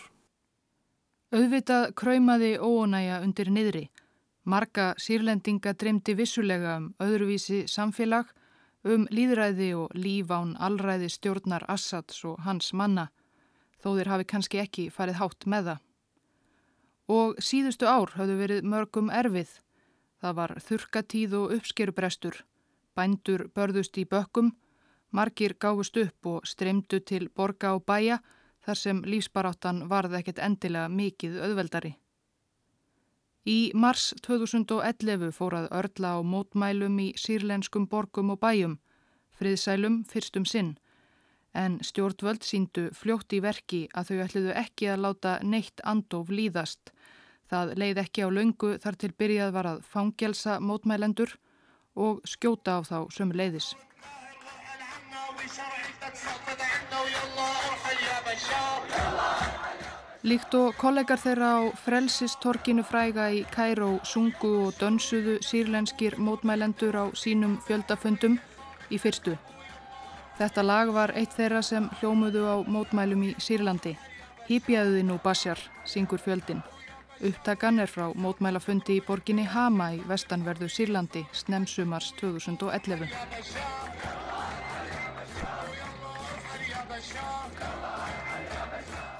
Auðvitað 1.30 1.92
kræmaði 1.94 2.56
óonæja 2.58 3.20
undir 3.22 3.52
niðri. 3.54 3.84
Marga 4.50 4.96
sírlendinga 4.98 5.76
dreymdi 5.78 6.16
vissulega 6.18 6.80
um 6.80 6.88
öðruvísi 7.06 7.68
samfélag, 7.70 8.32
um 8.82 9.06
líðræði 9.14 9.72
og 9.78 9.94
líf 9.94 10.34
án 10.34 10.56
allræði 10.58 11.12
stjórnar 11.14 11.68
Assads 11.70 12.24
og 12.26 12.42
hans 12.46 12.72
manna, 12.74 13.12
þó 13.78 13.92
þeir 14.00 14.10
hafi 14.10 14.28
kannski 14.34 14.64
ekki 14.64 14.88
farið 14.90 15.22
hátt 15.22 15.46
með 15.46 15.70
það. 15.70 15.86
Og 17.14 17.38
síðustu 17.46 17.86
ár 17.86 18.18
hafðu 18.18 18.42
verið 18.42 18.70
mörgum 18.74 19.14
erfið. 19.14 19.54
Það 20.26 20.38
var 20.40 20.52
þurkatíð 20.58 21.34
og 21.38 21.52
uppskerubrestur, 21.54 22.38
bændur 22.98 23.44
börðust 23.54 24.00
í 24.02 24.08
bökkum, 24.10 24.48
margir 25.14 25.54
gáfust 25.62 26.00
upp 26.02 26.30
og 26.32 26.48
streymdu 26.50 26.98
til 27.06 27.28
borga 27.30 27.76
og 27.78 27.84
bæja 27.86 28.18
þar 28.66 28.80
sem 28.80 29.04
lífsbaráttan 29.06 29.84
varð 29.92 30.16
ekkert 30.18 30.42
endilega 30.48 30.90
mikið 30.90 31.38
auðveldari. 31.46 31.92
Í 33.46 33.60
mars 33.78 34.08
2011 34.26 35.30
fórað 35.38 35.70
örla 35.70 36.16
á 36.18 36.20
mótmælum 36.26 36.98
í 37.06 37.08
sírlenskum 37.22 37.86
borgum 37.86 38.34
og 38.34 38.42
bæjum, 38.42 38.80
friðsælum 39.38 40.02
fyrstum 40.10 40.50
sinn, 40.50 40.74
en 41.54 41.78
stjórnvöld 41.86 42.42
síndu 42.42 42.88
fljótt 42.98 43.38
í 43.38 43.46
verki 43.46 43.86
að 43.94 44.10
þau 44.10 44.26
ætliðu 44.26 44.58
ekki 44.66 44.90
að 44.90 45.06
láta 45.06 45.38
neitt 45.46 45.86
andof 45.86 46.34
líðast 46.34 46.95
Það 47.52 47.74
leið 47.82 48.02
ekki 48.02 48.26
á 48.26 48.30
laungu 48.34 48.76
þar 48.82 48.96
til 49.02 49.12
byrjað 49.14 49.52
var 49.54 49.68
að 49.70 49.84
fangelsa 49.90 50.60
mótmælendur 50.60 51.36
og 51.96 52.24
skjóta 52.26 52.78
á 52.78 52.80
þá 52.84 52.98
sömu 53.14 53.38
leiðis. 53.38 53.76
Líkt 60.26 60.56
og 60.58 60.74
kollegar 60.82 61.22
þeirra 61.22 61.50
á 61.62 61.64
frelsistorkinu 61.86 62.82
fræga 62.82 63.28
í 63.30 63.44
Kæró 63.54 64.00
sungu 64.02 64.50
og 64.66 64.80
dönsuðu 64.82 65.38
sírlenskir 65.46 66.18
mótmælendur 66.18 66.98
á 66.98 67.06
sínum 67.14 67.60
fjöldafundum 67.68 68.40
í 68.90 68.98
fyrstu. 68.98 69.38
Þetta 70.40 70.64
lag 70.66 70.90
var 70.98 71.14
eitt 71.16 71.38
þeirra 71.38 71.62
sem 71.62 71.86
hljómuðu 72.00 72.42
á 72.50 72.56
mótmælum 72.66 73.22
í 73.30 73.36
Sýrlandi. 73.38 73.94
Hýpjaðuði 74.50 75.06
nú 75.06 75.20
Basjar, 75.24 75.62
syngur 75.86 76.20
fjöldin. 76.20 76.66
Upptakan 77.24 77.80
er 77.80 77.88
frá 77.88 78.10
mótmælafundi 78.12 78.98
í 79.00 79.04
borginni 79.08 79.46
Hama 79.48 79.94
í 79.96 80.02
vestanverðu 80.04 80.68
Sýrlandi 80.68 81.22
snemsumars 81.32 82.10
2011. 82.20 83.08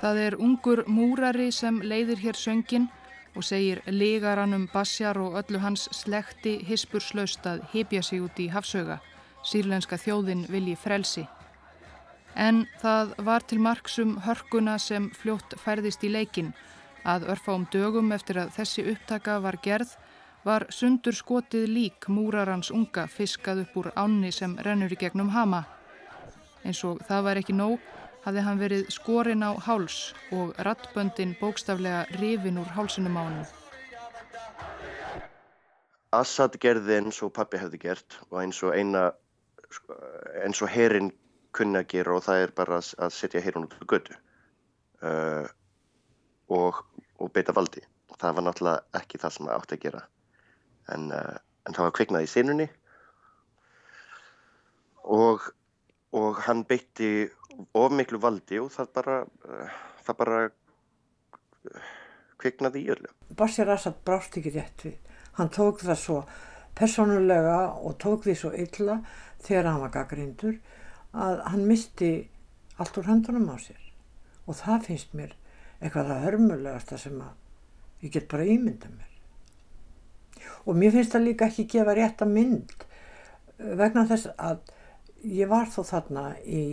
Það 0.02 0.20
er 0.26 0.36
ungur 0.36 0.84
múrari 0.92 1.48
sem 1.56 1.80
leiðir 1.82 2.20
hér 2.20 2.36
söngin 2.36 2.90
og 3.36 3.48
segir 3.48 3.80
ligaranum 3.88 4.68
Basjar 4.74 5.18
og 5.18 5.40
öllu 5.40 5.64
hans 5.64 5.88
slekti 5.96 6.58
hispurslaust 6.68 7.48
að 7.48 7.64
hipja 7.72 8.04
sig 8.04 8.22
út 8.22 8.44
í 8.44 8.52
hafsauga. 8.52 9.00
Sýrlenska 9.44 9.96
þjóðin 9.96 10.46
vilji 10.52 10.76
frelsi. 10.76 11.28
En 12.36 12.66
það 12.84 13.16
var 13.24 13.48
til 13.48 13.64
marksum 13.64 14.18
hörkuna 14.28 14.76
sem 14.84 15.10
fljótt 15.16 15.56
færðist 15.64 16.04
í 16.04 16.12
leikin 16.12 16.52
Að 17.06 17.28
örfám 17.30 17.68
dögum 17.70 18.12
eftir 18.16 18.40
að 18.42 18.56
þessi 18.58 18.84
upptaka 18.96 19.38
var 19.44 19.60
gerð 19.62 19.92
var 20.46 20.66
sundur 20.74 21.14
skotið 21.14 21.68
lík 21.70 22.08
múrarans 22.10 22.72
unga 22.74 23.06
fiskað 23.10 23.64
upp 23.66 23.78
úr 23.82 23.92
ánni 23.98 24.32
sem 24.34 24.56
rennur 24.66 24.94
í 24.94 24.98
gegnum 24.98 25.30
hama. 25.34 25.64
Eins 26.66 26.82
og 26.86 27.02
það 27.06 27.28
var 27.28 27.42
ekki 27.42 27.54
nóg 27.54 27.84
hafði 28.26 28.44
hann 28.48 28.62
verið 28.62 28.88
skorinn 28.94 29.46
á 29.46 29.54
háls 29.68 30.00
og 30.34 30.56
rattböndin 30.66 31.36
bókstaflega 31.42 32.08
rifin 32.18 32.58
úr 32.62 32.72
hálsunum 32.74 33.20
á 33.22 33.24
hann. 33.26 33.44
Assad 36.14 36.58
gerði 36.62 36.98
eins 37.00 37.22
og 37.22 37.34
pappi 37.38 37.62
hefði 37.62 37.82
gert 37.86 38.18
og 38.32 38.42
eins 38.42 38.64
og 38.66 38.74
eina 38.74 39.12
eins 40.42 40.62
og 40.66 40.74
herin 40.74 41.12
kunna 41.56 41.84
gera 41.86 42.18
og 42.18 42.26
það 42.26 42.48
er 42.48 42.56
bara 42.58 42.82
að 42.82 43.14
setja 43.14 43.42
herin 43.46 43.68
út 43.68 43.78
á 43.78 43.84
götu. 43.94 44.18
Uh, 45.06 45.46
og 46.50 46.82
beita 47.36 47.56
valdi. 47.56 47.84
Það 48.16 48.38
var 48.38 48.46
náttúrulega 48.48 49.02
ekki 49.02 49.20
það 49.22 49.36
sem 49.36 49.52
átti 49.52 49.78
að 49.78 49.86
gera. 49.86 50.02
En, 50.96 51.10
uh, 51.12 51.38
en 51.66 51.76
það 51.76 51.88
var 51.88 51.96
kveiknað 51.98 52.26
í 52.28 52.32
sinunni 52.32 52.68
og, 55.06 55.50
og 56.16 56.42
hann 56.46 56.64
beitti 56.70 57.28
of 57.78 57.94
miklu 57.94 58.20
valdi 58.22 58.60
og 58.62 58.72
það 58.74 58.92
bara, 58.98 59.20
uh, 59.26 59.78
það 60.06 60.20
bara 60.22 60.42
uh, 60.46 61.94
kveiknaði 62.42 62.84
í 62.86 62.92
öllu. 62.96 63.14
Bashar 63.38 63.72
Assad 63.74 64.02
brást 64.06 64.38
ekki 64.38 64.54
rétt 64.56 64.86
við. 64.88 65.00
Hann 65.40 65.52
tók 65.52 65.82
það 65.84 66.00
svo 66.00 66.20
personulega 66.76 67.60
og 67.82 67.98
tók 68.02 68.26
því 68.26 68.36
svo 68.40 68.52
illa 68.56 69.00
þegar 69.44 69.72
hann 69.72 69.82
var 69.84 69.94
gaggrindur 69.94 70.60
að 71.16 71.42
hann 71.52 71.68
misti 71.70 72.12
allt 72.82 72.98
úr 73.00 73.08
handunum 73.08 73.48
á 73.52 73.58
sér 73.60 73.82
og 74.46 74.58
það 74.60 74.88
finnst 74.90 75.16
mér 75.16 75.36
eitthvað 75.86 76.10
það 76.12 76.24
hörmulegasta 76.26 76.98
sem 77.00 77.20
að 77.22 78.06
ég 78.06 78.16
get 78.16 78.28
bara 78.32 78.48
ímynda 78.50 78.90
mér. 78.90 79.12
Og 80.66 80.78
mér 80.78 80.96
finnst 80.96 81.14
það 81.14 81.28
líka 81.30 81.50
ekki 81.50 81.68
gefa 81.76 81.96
rétt 81.98 82.26
að 82.26 82.34
mynd 82.34 82.74
eh, 82.82 83.76
vegna 83.78 84.08
þess 84.10 84.34
að 84.36 84.74
ég 85.26 85.50
var 85.50 85.70
þó 85.72 85.82
þarna 85.86 86.26
í 86.46 86.66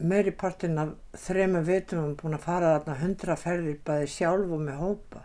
meiri 0.00 0.32
partin 0.32 0.78
af 0.80 0.94
þrema 1.26 1.60
vitum 1.64 2.04
og 2.04 2.14
búin 2.20 2.36
að 2.36 2.46
fara 2.46 2.76
þarna 2.78 3.00
hundra 3.02 3.36
ferðir 3.36 3.80
bæði 3.84 4.06
sjálf 4.14 4.54
og 4.56 4.62
með 4.64 4.78
hópa 4.80 5.24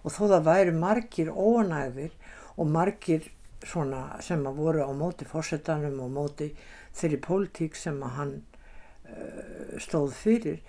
og 0.00 0.14
þó 0.14 0.22
það 0.22 0.46
væri 0.46 0.76
margir 0.76 1.32
óanæðir 1.34 2.14
og 2.56 2.70
margir 2.72 3.28
svona 3.66 4.04
sem 4.24 4.46
að 4.48 4.60
voru 4.62 4.86
á 4.88 4.92
móti 4.96 5.28
fórsetanum 5.28 5.98
og 6.00 6.14
móti 6.14 6.48
þeirri 6.96 7.20
pólitík 7.26 7.76
sem 7.76 7.98
að 8.04 8.14
hann 8.16 8.32
uh, 8.40 9.76
stóð 9.82 10.14
fyrir 10.16 10.62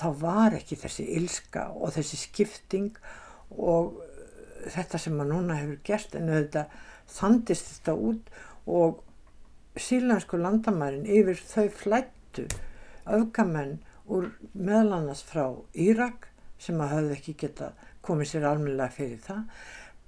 þá 0.00 0.08
var 0.20 0.56
ekki 0.58 0.78
þessi 0.80 1.06
ilska 1.18 1.68
og 1.74 1.94
þessi 1.96 2.20
skipting 2.20 2.90
og 3.54 4.00
þetta 4.72 5.00
sem 5.00 5.16
maður 5.16 5.32
núna 5.34 5.58
hefur 5.60 5.80
gert 5.86 6.14
en 6.18 6.30
auðvitað 6.32 6.76
þandist 7.14 7.70
þetta 7.72 7.96
út 8.10 8.30
og 8.80 9.02
sílansku 9.80 10.38
landamærin 10.40 11.08
yfir 11.10 11.40
þau 11.40 11.66
flættu 11.80 12.46
öfgamenn 13.04 13.78
úr 14.04 14.30
meðlannast 14.52 15.28
frá 15.28 15.48
Írak 15.74 16.28
sem 16.60 16.80
að 16.80 16.94
hafði 16.94 17.16
ekki 17.18 17.36
geta 17.44 17.72
komið 18.04 18.30
sér 18.30 18.46
almennilega 18.48 18.94
fyrir 18.94 19.20
það 19.24 19.42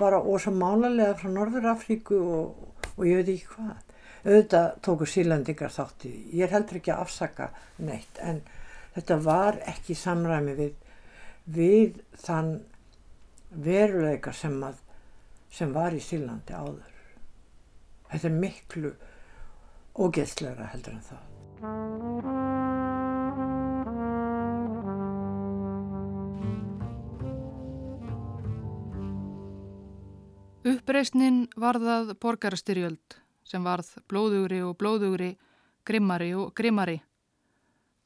bara 0.00 0.20
og 0.20 0.40
svo 0.40 0.52
málarlega 0.52 1.16
frá 1.16 1.30
Norður 1.32 1.70
Afríku 1.72 2.18
og, 2.20 2.78
og 2.96 3.04
ég 3.08 3.20
veit 3.20 3.32
ekki 3.32 3.54
hvað. 3.54 3.82
Auðvitað 4.26 4.68
tóku 4.82 5.06
sílandingar 5.08 5.72
þátti 5.72 6.12
ég 6.36 6.52
heldur 6.52 6.80
ekki 6.80 6.92
að 6.92 7.02
afsaka 7.04 7.50
neitt 7.78 8.20
en 8.20 8.40
Þetta 8.96 9.16
var 9.20 9.58
ekki 9.68 9.92
samræmi 9.92 10.54
við, 10.56 10.76
við 11.52 11.98
þann 12.22 12.54
veruleika 13.66 14.32
sem, 14.32 14.54
að, 14.64 14.78
sem 15.52 15.74
var 15.74 15.92
í 15.92 16.00
Sílandi 16.00 16.56
áður. 16.56 16.94
Þetta 18.08 18.28
er 18.30 18.38
miklu 18.40 18.92
ógeðslegra 20.00 20.68
heldur 20.72 20.96
en 20.96 21.04
það. 21.10 21.24
Uppreysnin 30.66 31.42
varðað 31.60 32.14
borgarastyrjöld 32.24 33.18
sem 33.46 33.62
varð 33.62 33.92
blóðugri 34.08 34.62
og 34.64 34.72
blóðugri, 34.80 35.34
grimmari 35.86 36.32
og 36.34 36.56
grimmari. 36.56 36.96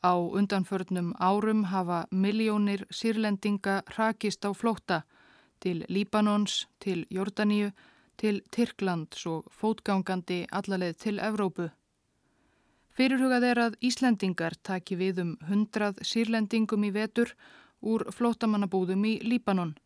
Á 0.00 0.16
undanförnum 0.16 1.12
árum 1.20 1.64
hafa 1.64 2.06
miljónir 2.10 2.86
sírlendinga 2.90 3.82
rakist 3.96 4.44
á 4.48 4.50
flótta 4.54 5.02
til 5.60 5.84
Líbanons, 5.88 6.68
til 6.78 7.06
Jórdaníu, 7.10 7.70
til 8.16 8.40
Tyrklands 8.50 9.26
og 9.26 9.44
fótgangandi 9.52 10.46
allarleið 10.52 10.96
til 10.96 11.20
Evrópu. 11.20 11.68
Fyrirhugað 12.96 13.44
er 13.50 13.58
að 13.66 13.76
Íslendingar 13.80 14.56
taki 14.62 14.96
við 14.96 15.20
um 15.22 15.36
hundrað 15.48 16.00
sírlendingum 16.02 16.84
í 16.84 16.90
vetur 16.96 17.34
úr 17.80 18.04
flótamannabúðum 18.12 19.04
í 19.04 19.14
Líbanon. 19.24 19.76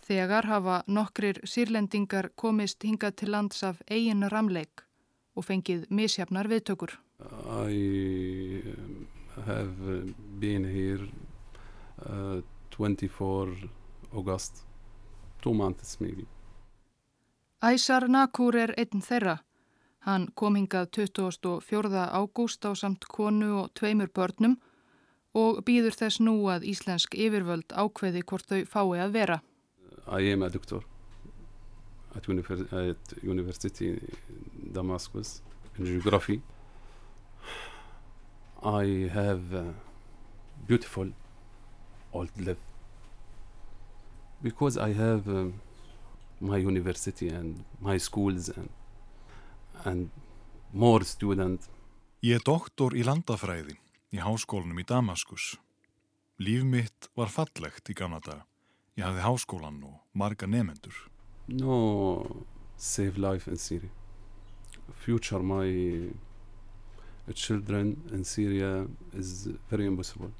Þegar 0.00 0.48
hafa 0.48 0.82
nokkrir 0.86 1.40
sírlendingar 1.44 2.32
komist 2.34 2.82
hingað 2.84 3.16
til 3.20 3.30
lands 3.36 3.62
af 3.62 3.82
eigin 3.88 4.28
ramleik 4.28 4.84
og 5.36 5.44
fengið 5.44 5.86
misjafnar 5.88 6.48
viðtökur. 6.48 6.96
I 7.70 8.49
have 9.46 9.74
been 10.40 10.64
here 10.64 11.08
uh, 12.06 12.40
24 12.70 13.48
August, 14.12 14.64
two 15.42 15.54
months 15.54 16.00
maybe. 16.00 16.26
Æsar 17.62 18.08
Nakúr 18.08 18.56
er 18.56 18.72
einn 18.78 19.02
þeirra. 19.04 19.38
Hann 20.08 20.30
kom 20.34 20.56
hingað 20.56 20.88
24. 20.96 22.06
ágúst 22.08 22.64
á 22.64 22.72
samt 22.72 23.04
konu 23.04 23.58
og 23.60 23.74
tveimur 23.76 24.08
börnum 24.08 24.56
og 25.36 25.60
býður 25.66 25.94
þess 25.98 26.22
nú 26.24 26.48
að 26.48 26.64
íslensk 26.72 27.14
yfirvöld 27.14 27.68
ákveði 27.76 28.22
hvort 28.24 28.48
þau 28.48 28.64
fái 28.64 29.02
að 29.04 29.12
vera. 29.12 29.38
I 30.08 30.32
am 30.32 30.42
a 30.42 30.48
doctor 30.48 30.82
at, 32.16 32.28
univers 32.28 32.64
at 32.72 33.14
University 33.22 34.00
Damascus 34.72 35.42
in 35.78 35.84
geography. 35.84 36.40
I 38.62 39.08
have 39.12 39.54
a 39.54 39.74
beautiful 40.66 41.12
old 42.12 42.30
life 42.36 42.58
because 44.42 44.76
I 44.76 44.92
have 44.92 45.26
um, 45.28 45.60
my 46.40 46.58
university 46.58 47.28
and 47.28 47.64
my 47.80 47.96
schools 47.98 48.50
and, 48.50 48.68
and 49.84 50.10
more 50.72 51.04
students. 51.04 51.68
Ég 52.20 52.36
er 52.36 52.44
doktor 52.44 52.92
í 52.92 53.00
landafræði 53.00 53.78
í 54.12 54.20
háskólanum 54.20 54.80
í 54.82 54.84
Damaskus. 54.84 55.54
Líf 56.36 56.64
mitt 56.64 57.08
var 57.16 57.32
fallegt 57.32 57.88
í 57.88 57.96
gamla 57.96 58.20
daga. 58.20 58.44
Ég 59.00 59.06
hafði 59.08 59.24
háskólan 59.24 59.80
og 59.88 60.00
marga 60.12 60.44
nefendur. 60.44 60.96
No 61.48 62.44
save 62.76 63.16
life 63.16 63.48
in 63.48 63.56
Syria. 63.56 63.88
Future 64.92 65.40
my 65.40 66.12
children 67.34 67.96
in 68.12 68.24
Syria 68.24 68.86
is 69.14 69.48
very 69.70 69.86
impossible. 69.86 70.30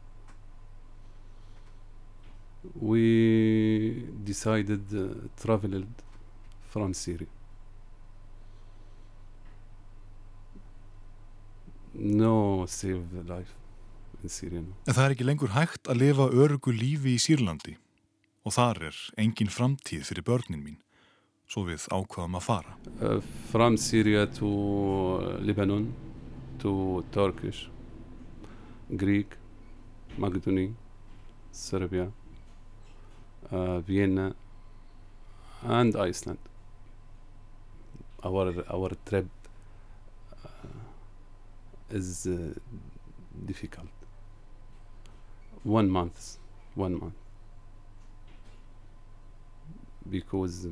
We 2.75 4.07
decided 4.25 4.83
uh, 4.93 5.29
traveled 5.37 5.89
from 6.63 6.95
Syria. 6.95 7.29
No 11.95 12.67
save 12.69 13.05
life 13.27 13.55
in 14.23 14.29
Syria. 14.29 14.61
No. 14.61 14.77
En 14.87 14.95
það 14.95 15.07
er 15.07 15.15
ekki 15.17 15.27
lengur 15.27 15.55
hægt 15.57 15.89
að 15.91 16.03
lifa 16.05 16.29
örugu 16.29 16.75
lífi 16.77 17.17
í 17.17 17.23
Sýrlandi 17.23 17.77
og 18.47 18.55
þar 18.57 18.87
er 18.91 19.01
engin 19.21 19.51
framtíð 19.53 20.07
fyrir 20.09 20.25
börnin 20.25 20.63
mín, 20.65 20.79
svo 21.51 21.67
við 21.67 21.85
ákvaðum 21.93 22.39
að 22.39 22.47
fara. 22.47 22.77
Uh, 23.01 23.19
from 23.51 23.77
Syria 23.81 24.27
to 24.39 24.49
Lebanon, 25.45 25.91
to 26.61 27.05
Turkish, 27.11 27.69
Greek, 28.95 29.35
Macedonia, 30.19 30.71
Serbia, 31.53 32.13
uh, 33.51 33.81
Vienna, 33.81 34.35
and 35.63 35.97
Iceland. 35.97 36.39
Our 38.23 38.53
our 38.71 38.91
trip 39.07 39.29
uh, 40.45 41.99
is 41.99 42.27
uh, 42.27 42.53
difficult. 43.47 43.89
One 45.63 45.89
month, 45.89 46.37
one 46.75 46.99
month, 47.01 47.15
because 50.11 50.67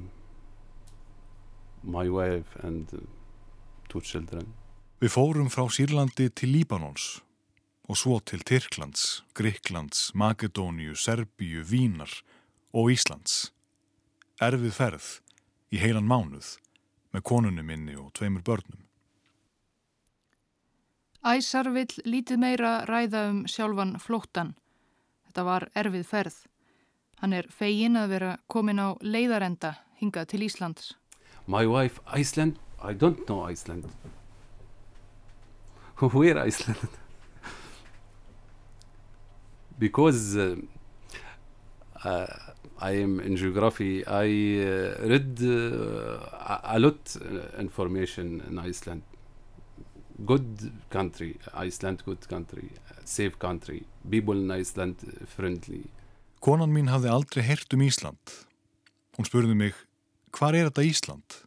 my 1.82 2.08
wife 2.08 2.56
and 2.60 3.06
two 3.88 4.00
children. 4.02 4.52
Við 4.98 5.12
fórum 5.14 5.46
frá 5.46 5.62
Sýrlandi 5.70 6.24
til 6.34 6.50
Líbanons 6.56 7.20
og 7.86 7.98
svo 8.00 8.16
til 8.18 8.40
Tyrklands, 8.42 9.22
Gríklands, 9.30 10.10
Makedóniu, 10.10 10.96
Serbíu, 10.98 11.62
Vínar 11.62 12.10
og 12.74 12.90
Íslands. 12.90 13.52
Erfið 14.42 14.74
ferð 14.74 15.06
í 15.70 15.78
heilan 15.78 16.10
mánuð 16.10 16.56
með 17.14 17.24
konunni 17.30 17.62
minni 17.62 17.94
og 17.94 18.10
tveimur 18.18 18.42
börnum. 18.42 18.82
Æsar 21.22 21.70
vill 21.70 21.94
lítið 22.02 22.42
meira 22.42 22.74
ræða 22.90 23.28
um 23.30 23.40
sjálfan 23.46 24.00
flóttan. 24.02 24.56
Þetta 25.30 25.46
var 25.46 25.70
erfið 25.78 26.06
ferð. 26.10 26.44
Hann 27.22 27.38
er 27.38 27.46
fegin 27.46 27.94
að 27.94 28.16
vera 28.16 28.36
komin 28.50 28.82
á 28.82 28.98
leiðarenda 28.98 29.76
hingað 30.02 30.32
til 30.34 30.46
Íslands. 30.50 30.96
My 31.46 31.70
wife, 31.70 32.02
Iceland, 32.10 32.58
I 32.82 32.98
don't 32.98 33.28
know 33.30 33.46
Iceland. 33.46 33.86
Where 35.98 36.38
Iceland? 36.38 36.88
because 39.78 40.36
uh, 40.36 40.56
uh, 42.04 42.26
I 42.80 42.92
am 42.92 43.20
in 43.20 43.36
geography, 43.36 44.04
I 44.06 44.26
uh, 44.62 45.08
read 45.08 45.38
uh, 45.42 46.60
a 46.64 46.78
lot 46.78 47.16
information 47.58 48.42
in 48.48 48.58
Iceland. 48.58 49.02
Good 50.24 50.72
country, 50.90 51.38
Iceland 51.54 52.02
good 52.04 52.28
country, 52.28 52.70
safe 53.04 53.38
country, 53.38 53.84
people 54.10 54.34
in 54.34 54.50
Iceland 54.50 54.96
friendly. 55.26 55.84
Konan 56.42 56.70
mín 56.74 56.90
hafði 56.90 57.10
aldrei 57.10 57.42
heyrt 57.46 57.74
um 57.74 57.82
Ísland. 57.82 58.34
Hún 59.18 59.26
spurði 59.26 59.54
mig, 59.58 59.78
hvar 60.34 60.54
er 60.54 60.70
þetta 60.70 60.86
Ísland? 60.86 61.38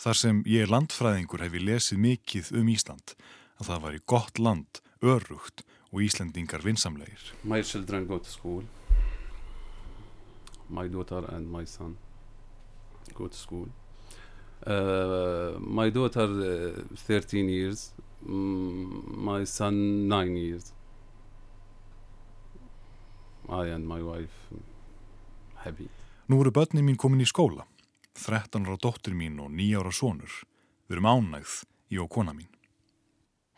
Þar 0.00 0.18
sem 0.18 0.42
ég 0.48 0.64
er 0.64 0.72
landfræðingur 0.72 1.44
hef 1.44 1.56
ég 1.56 1.64
lesið 1.64 2.00
mikið 2.04 2.52
um 2.60 2.70
Ísland, 2.72 3.14
að 3.62 3.68
það 3.70 3.82
var 3.84 3.94
í 3.94 4.02
gott 4.10 4.38
land, 4.42 4.80
örugt 5.02 5.62
og 5.92 6.02
Íslandingar 6.02 6.64
vinsamlegir. 6.64 7.32
My 7.44 7.62
children 7.62 8.06
go 8.06 8.18
to 8.18 8.30
school. 8.30 8.64
My 10.68 10.88
daughter 10.88 11.24
and 11.34 11.50
my 11.52 11.64
son 11.66 11.96
go 13.14 13.28
to 13.28 13.36
school. 13.36 13.68
Uh, 14.66 15.58
my 15.58 15.90
daughter 15.90 16.26
uh, 16.26 16.96
13 16.96 17.48
years, 17.50 17.92
mm, 18.24 19.18
my 19.18 19.44
son 19.44 20.08
9 20.08 20.36
years. 20.36 20.72
I 23.48 23.66
and 23.74 23.86
my 23.86 24.00
wife 24.02 24.54
happy. 25.56 25.88
Nú 26.28 26.40
eru 26.40 26.50
börnin 26.50 26.86
mín 26.86 26.96
komin 26.96 27.20
í 27.20 27.26
skóla. 27.26 27.66
13 28.14 28.66
ára 28.66 28.78
dóttir 28.78 29.14
mín 29.18 29.40
og 29.42 29.50
9 29.50 29.82
ára 29.82 29.92
sonur. 29.92 30.30
Við 30.88 30.96
erum 30.96 31.10
ánægð 31.10 31.62
í 31.92 31.98
og 32.00 32.08
kona 32.08 32.32
mín. 32.32 32.48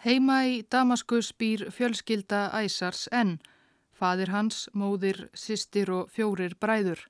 Heima 0.04 0.42
í 0.44 0.56
Damaskus 0.68 1.30
býr 1.32 1.62
fjölskylda 1.72 2.50
Æsars 2.52 3.06
en 3.08 3.38
fadir 3.96 4.28
hans, 4.34 4.66
móðir, 4.76 5.30
sýstir 5.32 5.88
og 5.88 6.10
fjórir 6.12 6.52
bræður. 6.60 7.06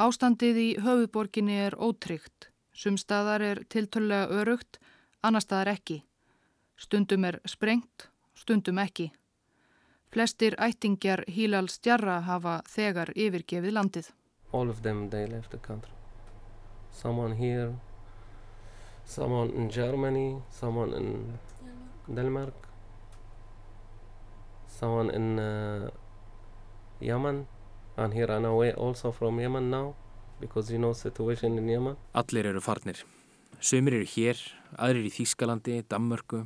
Ástandið 0.00 0.60
í 0.62 0.68
höfuborginni 0.80 1.58
er 1.66 1.74
ótryggt. 1.76 2.48
Sumstaðar 2.72 3.44
er 3.44 3.60
tiltölulega 3.68 4.32
örugt, 4.32 4.78
annar 5.20 5.44
staðar 5.44 5.74
ekki. 5.74 5.98
Stundum 6.80 7.26
er 7.28 7.36
sprengt, 7.44 8.08
stundum 8.32 8.80
ekki. 8.80 9.10
Flestir 10.08 10.56
ættingjar 10.56 11.26
Hílal 11.28 11.68
Stjarra 11.68 12.22
hafa 12.24 12.62
þegar 12.64 13.12
yfirgefið 13.12 13.76
landið. 13.76 14.08
All 14.52 14.70
of 14.72 14.80
them, 14.80 15.10
they 15.10 15.26
left 15.26 15.50
the 15.50 15.60
country. 15.60 15.92
Someone 16.92 17.36
here, 17.36 17.74
someone 19.04 19.52
in 19.52 19.68
Germany, 19.68 20.40
someone 20.48 20.96
in 20.96 21.38
Denmark, 22.08 22.54
someone 24.68 25.10
in 25.10 25.38
uh, 25.38 25.90
Yemen 27.00 27.46
and 27.96 28.14
he 28.14 28.24
ran 28.24 28.44
away 28.44 28.72
also 28.72 29.12
from 29.12 29.40
Yemen 29.40 29.70
now 29.70 29.94
because 30.40 30.70
you 30.70 30.78
know 30.78 30.92
situation 30.92 31.58
in 31.58 31.68
Yemen. 31.68 31.96
Allir 32.14 32.46
eru 32.46 32.60
farnir. 32.60 33.02
Sumir 33.60 33.94
eru 33.96 34.06
hér, 34.06 34.40
aðrir 34.76 35.08
í 35.08 35.12
Þýskalandi, 35.12 35.82
Dammörku. 35.88 36.44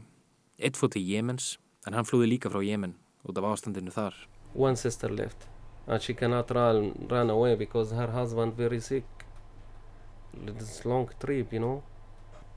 Eitt 0.60 0.78
fótt 0.78 0.96
í 0.96 1.02
Jemens, 1.02 1.56
en 1.86 1.96
hann 1.98 2.06
flúði 2.06 2.30
líka 2.36 2.52
frá 2.52 2.62
Jemen 2.62 2.94
út 3.26 3.38
af 3.38 3.48
ástandinu 3.50 3.92
þar. 3.92 4.14
One 4.54 4.76
sister 4.76 5.10
left 5.10 5.48
and 5.86 6.00
she 6.02 6.14
cannot 6.14 6.50
run, 6.50 7.06
run 7.10 7.30
away 7.30 7.54
because 7.56 7.90
her 7.90 8.06
husband 8.06 8.54
very 8.54 8.80
sick. 8.80 9.04
This 10.46 10.84
long 10.84 11.08
trip, 11.18 11.52
you 11.52 11.58
know, 11.58 11.82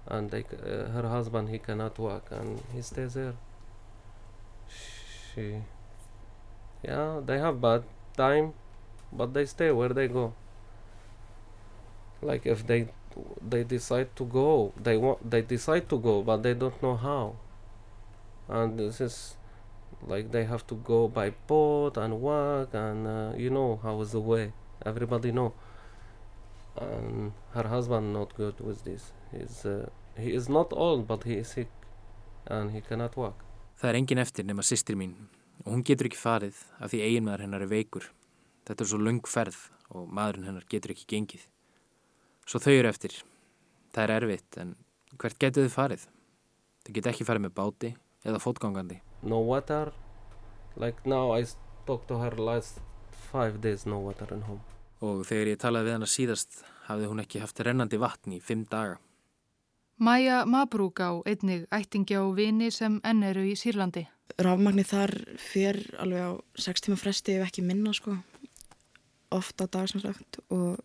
and 0.07 0.31
they, 0.31 0.43
uh, 0.43 0.89
her 0.89 1.07
husband 1.07 1.49
he 1.49 1.59
cannot 1.59 1.97
walk 1.99 2.27
and 2.31 2.61
he 2.73 2.81
stays 2.81 3.13
there. 3.13 3.33
She, 5.33 5.55
yeah, 6.83 7.21
they 7.25 7.39
have 7.39 7.61
bad 7.61 7.83
time, 8.17 8.53
but 9.11 9.33
they 9.33 9.45
stay 9.45 9.71
where 9.71 9.89
they 9.89 10.07
go. 10.07 10.33
Like 12.21 12.45
if 12.45 12.65
they 12.65 12.87
they 13.41 13.63
decide 13.63 14.15
to 14.15 14.25
go, 14.25 14.73
they 14.81 14.97
want 14.97 15.29
they 15.29 15.41
decide 15.41 15.89
to 15.89 15.99
go, 15.99 16.21
but 16.23 16.43
they 16.43 16.53
don't 16.53 16.81
know 16.81 16.95
how. 16.95 17.35
And 18.47 18.79
this 18.79 19.01
is 19.01 19.35
like 20.07 20.31
they 20.31 20.45
have 20.45 20.65
to 20.67 20.75
go 20.75 21.07
by 21.07 21.31
boat 21.47 21.97
and 21.97 22.21
walk, 22.21 22.73
and 22.73 23.07
uh, 23.07 23.33
you 23.37 23.49
know 23.49 23.79
how 23.83 24.01
is 24.01 24.11
the 24.11 24.21
way. 24.21 24.53
Everybody 24.85 25.31
know. 25.31 25.53
And 26.81 27.31
her 27.53 27.67
husband 27.69 28.13
not 28.13 28.33
good 28.35 28.59
with 28.59 28.83
this. 28.83 29.13
He's 29.31 29.65
uh, 29.65 29.89
he 30.17 30.33
is 30.33 30.49
not 30.49 30.73
old, 30.73 31.07
but 31.07 31.23
he 31.23 31.37
is 31.37 31.47
sick, 31.47 31.69
and 32.47 32.71
he 32.71 32.81
cannot 32.81 33.17
walk. 33.17 33.43
Það 33.81 33.89
er 33.89 33.99
engin 33.99 34.21
eftir 34.21 34.45
nema 34.45 34.65
sýstir 34.65 34.97
mín 34.97 35.15
og 35.63 35.73
hún 35.73 35.83
getur 35.85 36.09
ekki 36.09 36.19
farið 36.19 36.59
af 36.79 36.91
því 36.91 37.01
eiginmaður 37.07 37.45
hennar 37.45 37.65
er 37.65 37.71
veikur. 37.71 38.07
Þetta 38.67 38.83
er 38.83 38.89
svo 38.89 38.99
lung 39.01 39.21
ferð 39.27 39.59
og 39.93 40.09
maðurinn 40.09 40.49
hennar 40.49 40.65
getur 40.71 40.93
ekki 40.93 41.07
gengið. 41.13 41.45
Svo 42.47 42.61
þau 42.63 42.73
eru 42.73 42.89
eftir. 42.89 43.15
Það 43.93 44.03
er 44.03 44.15
erfitt 44.17 44.59
en 44.61 44.75
hvert 45.21 45.39
getur 45.39 45.67
þau 45.67 45.75
farið? 45.77 46.07
Þau 46.83 46.93
getur 46.97 47.13
ekki 47.13 47.27
farið 47.27 47.45
með 47.45 47.55
báti 47.59 47.93
eða 48.23 48.41
fótgangandi. 48.43 48.99
No 49.23 49.39
water. 49.45 49.93
Like 50.75 51.05
now 51.05 51.35
I 51.37 51.45
talked 51.85 52.07
to 52.09 52.17
her 52.17 52.35
last 52.37 52.79
five 53.31 53.61
days 53.61 53.85
no 53.85 53.99
water 53.99 54.27
in 54.33 54.41
home. 54.41 54.61
Og 55.03 55.25
þegar 55.27 55.51
ég 55.51 55.59
talaði 55.59 55.89
við 55.89 55.97
hana 55.97 56.07
síðast 56.07 56.61
hafði 56.87 57.09
hún 57.11 57.23
ekki 57.23 57.41
haft 57.43 57.59
rennandi 57.65 57.99
vatn 57.99 58.37
í 58.37 58.39
fimm 58.43 58.63
daga. 58.69 58.99
Maja 60.03 60.43
Mabrúk 60.49 60.99
á 61.03 61.21
einnig 61.27 61.67
ættingja 61.71 62.23
og 62.23 62.35
vini 62.39 62.71
sem 62.73 62.97
enn 63.05 63.23
eru 63.23 63.43
í 63.45 63.53
Sýrlandi. 63.59 64.07
Rafmagnir 64.41 64.87
þar 64.89 65.13
fyrir 65.39 65.83
alveg 66.01 66.23
á 66.23 66.31
6 66.65 66.85
tíma 66.87 66.97
fresti 66.97 67.37
ef 67.37 67.45
ekki 67.47 67.63
minna 67.65 67.93
sko. 67.93 68.15
Ofta 69.33 69.67
á 69.69 69.71
dag 69.75 69.89
sem 69.91 70.01
sagt 70.01 70.39
og 70.49 70.79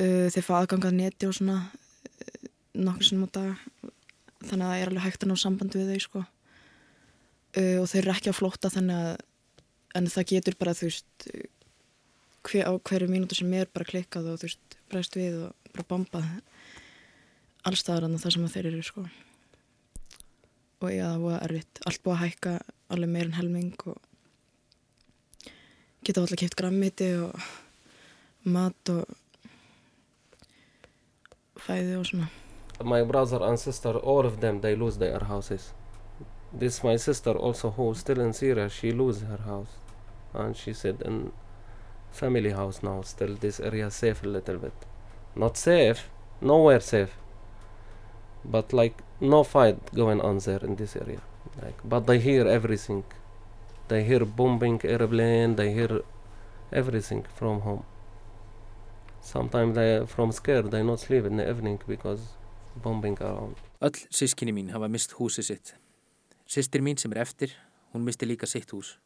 uh, 0.00 0.26
þeir 0.32 0.46
fá 0.46 0.54
aðgangað 0.62 0.96
neti 0.96 1.28
og 1.28 1.36
svona 1.36 1.58
uh, 1.60 2.46
nokkur 2.78 3.10
sem 3.10 3.26
á 3.26 3.28
dag. 3.36 3.66
Þannig 4.42 4.64
að 4.64 4.70
það 4.70 4.78
er 4.78 4.92
alveg 4.92 5.06
hægt 5.06 5.26
að 5.26 5.32
ná 5.32 5.36
samband 5.42 5.76
við 5.76 5.92
þau 5.92 6.06
sko. 6.06 6.24
Uh, 7.52 7.76
og 7.82 7.90
þeir 7.90 8.02
eru 8.04 8.14
ekki 8.16 8.32
á 8.32 8.38
flótta 8.38 8.72
þannig 8.72 9.02
að 9.02 9.28
en 9.92 10.08
það 10.08 10.30
getur 10.30 10.56
bara 10.56 10.72
þú 10.76 10.88
veist 10.88 11.26
hver, 12.46 12.68
á 12.68 12.72
hverju 12.76 13.08
mínútu 13.10 13.38
sem 13.38 13.52
er 13.54 13.70
bara 13.72 13.88
klikkað 13.88 14.32
og 14.32 14.40
þú 14.40 14.48
veist 14.48 14.78
bregst 14.92 15.18
við 15.18 15.38
og 15.46 15.70
bara 15.72 15.88
bombað 15.88 16.28
allstaðar 17.68 18.08
en 18.08 18.18
það 18.18 18.36
sem 18.36 18.48
þeir 18.54 18.70
eru 18.72 18.82
sko 18.86 19.06
og 20.82 20.90
já 20.90 21.04
það 21.06 21.26
var 21.26 21.44
erfitt 21.46 21.82
allt 21.86 22.02
búið 22.02 22.16
að 22.16 22.22
hækka 22.24 22.54
alveg 22.92 23.12
meirinn 23.14 23.38
helming 23.38 23.86
og 23.86 23.98
geta 26.02 26.22
alltaf 26.22 26.40
kæft 26.42 26.58
grammiti 26.58 27.12
og 27.22 27.36
mat 28.42 28.94
og 28.94 29.04
fæði 31.62 31.98
og 32.00 32.08
svona 32.10 32.30
My 32.82 33.04
brother 33.04 33.44
and 33.44 33.60
sister, 33.60 33.96
all 33.98 34.26
of 34.26 34.40
them, 34.40 34.60
they 34.60 34.74
lose 34.74 34.98
their 34.98 35.20
houses. 35.20 35.72
This 36.52 36.82
my 36.82 36.96
sister 36.96 37.30
also 37.30 37.70
who 37.70 37.94
still 37.94 38.18
in 38.18 38.32
Syria, 38.32 38.68
she 38.68 38.90
lose 38.90 39.20
her 39.20 39.36
house. 39.36 39.70
And 40.34 40.56
she 40.56 40.72
said 40.72 41.00
in 41.02 41.30
family 42.12 42.50
house 42.50 42.82
now, 42.82 43.02
still 43.02 43.34
this 43.34 43.60
area 43.60 43.90
safe 43.90 44.22
a 44.22 44.28
little 44.28 44.58
bit. 44.58 44.74
Not 45.34 45.56
safe, 45.56 46.10
nowhere 46.40 46.80
safe. 46.80 47.16
But 48.44 48.72
like 48.72 49.02
no 49.20 49.44
fight 49.44 49.94
going 49.94 50.20
on 50.20 50.38
there 50.38 50.64
in 50.64 50.76
this 50.76 50.96
area. 50.96 51.22
Like, 51.62 51.78
but 51.84 52.06
they 52.06 52.18
hear 52.18 52.46
everything. 52.46 53.04
They 53.88 54.04
hear 54.04 54.24
bombing 54.24 54.80
airplane, 54.84 55.56
they 55.56 55.72
hear 55.72 56.02
everything 56.72 57.24
from 57.34 57.60
home. 57.60 57.84
Sometimes 59.20 59.74
they 59.76 60.04
from 60.06 60.32
scared, 60.32 60.70
they 60.70 60.82
not 60.82 61.00
sleep 61.00 61.24
in 61.24 61.36
the 61.36 61.48
evening 61.48 61.80
because 61.86 62.20
bombing 62.82 63.16
around. 63.20 63.56
Öll 63.80 63.98
sískinni 64.10 64.52
mín 64.52 64.70
hafa 64.72 64.88
mist 64.88 65.14
húsið 65.18 65.48
sitt. 65.50 65.74
Sistir 66.46 66.82
mín 66.82 66.98
sem 66.98 67.12
er 67.12 67.22
eftir, 67.22 67.54
hún 67.94 68.04
misti 68.06 68.26
líka 68.26 68.46
sitt 68.46 68.70
hús. 68.72 68.96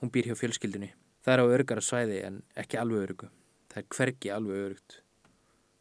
Hún 0.00 0.10
býr 0.10 0.30
hjá 0.30 0.36
fjölskyldunni. 0.38 0.92
Það 1.24 1.32
er 1.32 1.40
á 1.40 1.46
örgara 1.56 1.80
svæði 1.80 2.16
en 2.26 2.40
ekki 2.60 2.76
alveg 2.76 3.06
örgu. 3.06 3.28
Það 3.72 3.78
er 3.80 3.86
hvergi 3.96 4.32
alveg 4.34 4.64
örgt. 4.68 4.96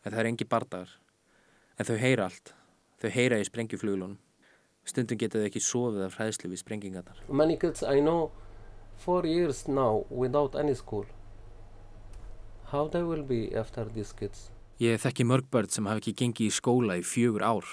En 0.03 0.13
það 0.13 0.19
er 0.21 0.29
engi 0.29 0.45
bardagar. 0.47 0.93
En 1.75 1.87
þau 1.89 1.97
heyra 1.99 2.27
allt. 2.29 2.53
Þau 3.03 3.09
heyra 3.11 3.39
í 3.41 3.47
sprengjufluglunum. 3.49 4.13
Stundum 4.87 5.19
geta 5.19 5.41
þau 5.41 5.49
ekki 5.49 5.63
sofið 5.63 6.05
af 6.05 6.15
hræðslu 6.19 6.51
við 6.53 6.61
sprengingarnar. 6.63 7.19
Many 7.27 7.57
kids 7.59 7.83
I 7.83 7.99
know 7.99 8.31
four 8.95 9.27
years 9.27 9.67
now 9.67 10.05
without 10.09 10.55
any 10.55 10.75
school. 10.75 11.03
How 12.71 12.87
they 12.87 13.03
will 13.03 13.23
be 13.23 13.51
after 13.55 13.83
these 13.85 14.15
kids? 14.15 14.47
Ég 14.79 15.03
þekki 15.03 15.27
mörg 15.27 15.51
börn 15.51 15.67
sem 15.69 15.85
hafa 15.91 15.99
ekki 16.01 16.15
gengið 16.23 16.47
í 16.47 16.55
skóla 16.55 16.97
í 16.99 17.03
fjögur 17.03 17.43
ár. 17.43 17.67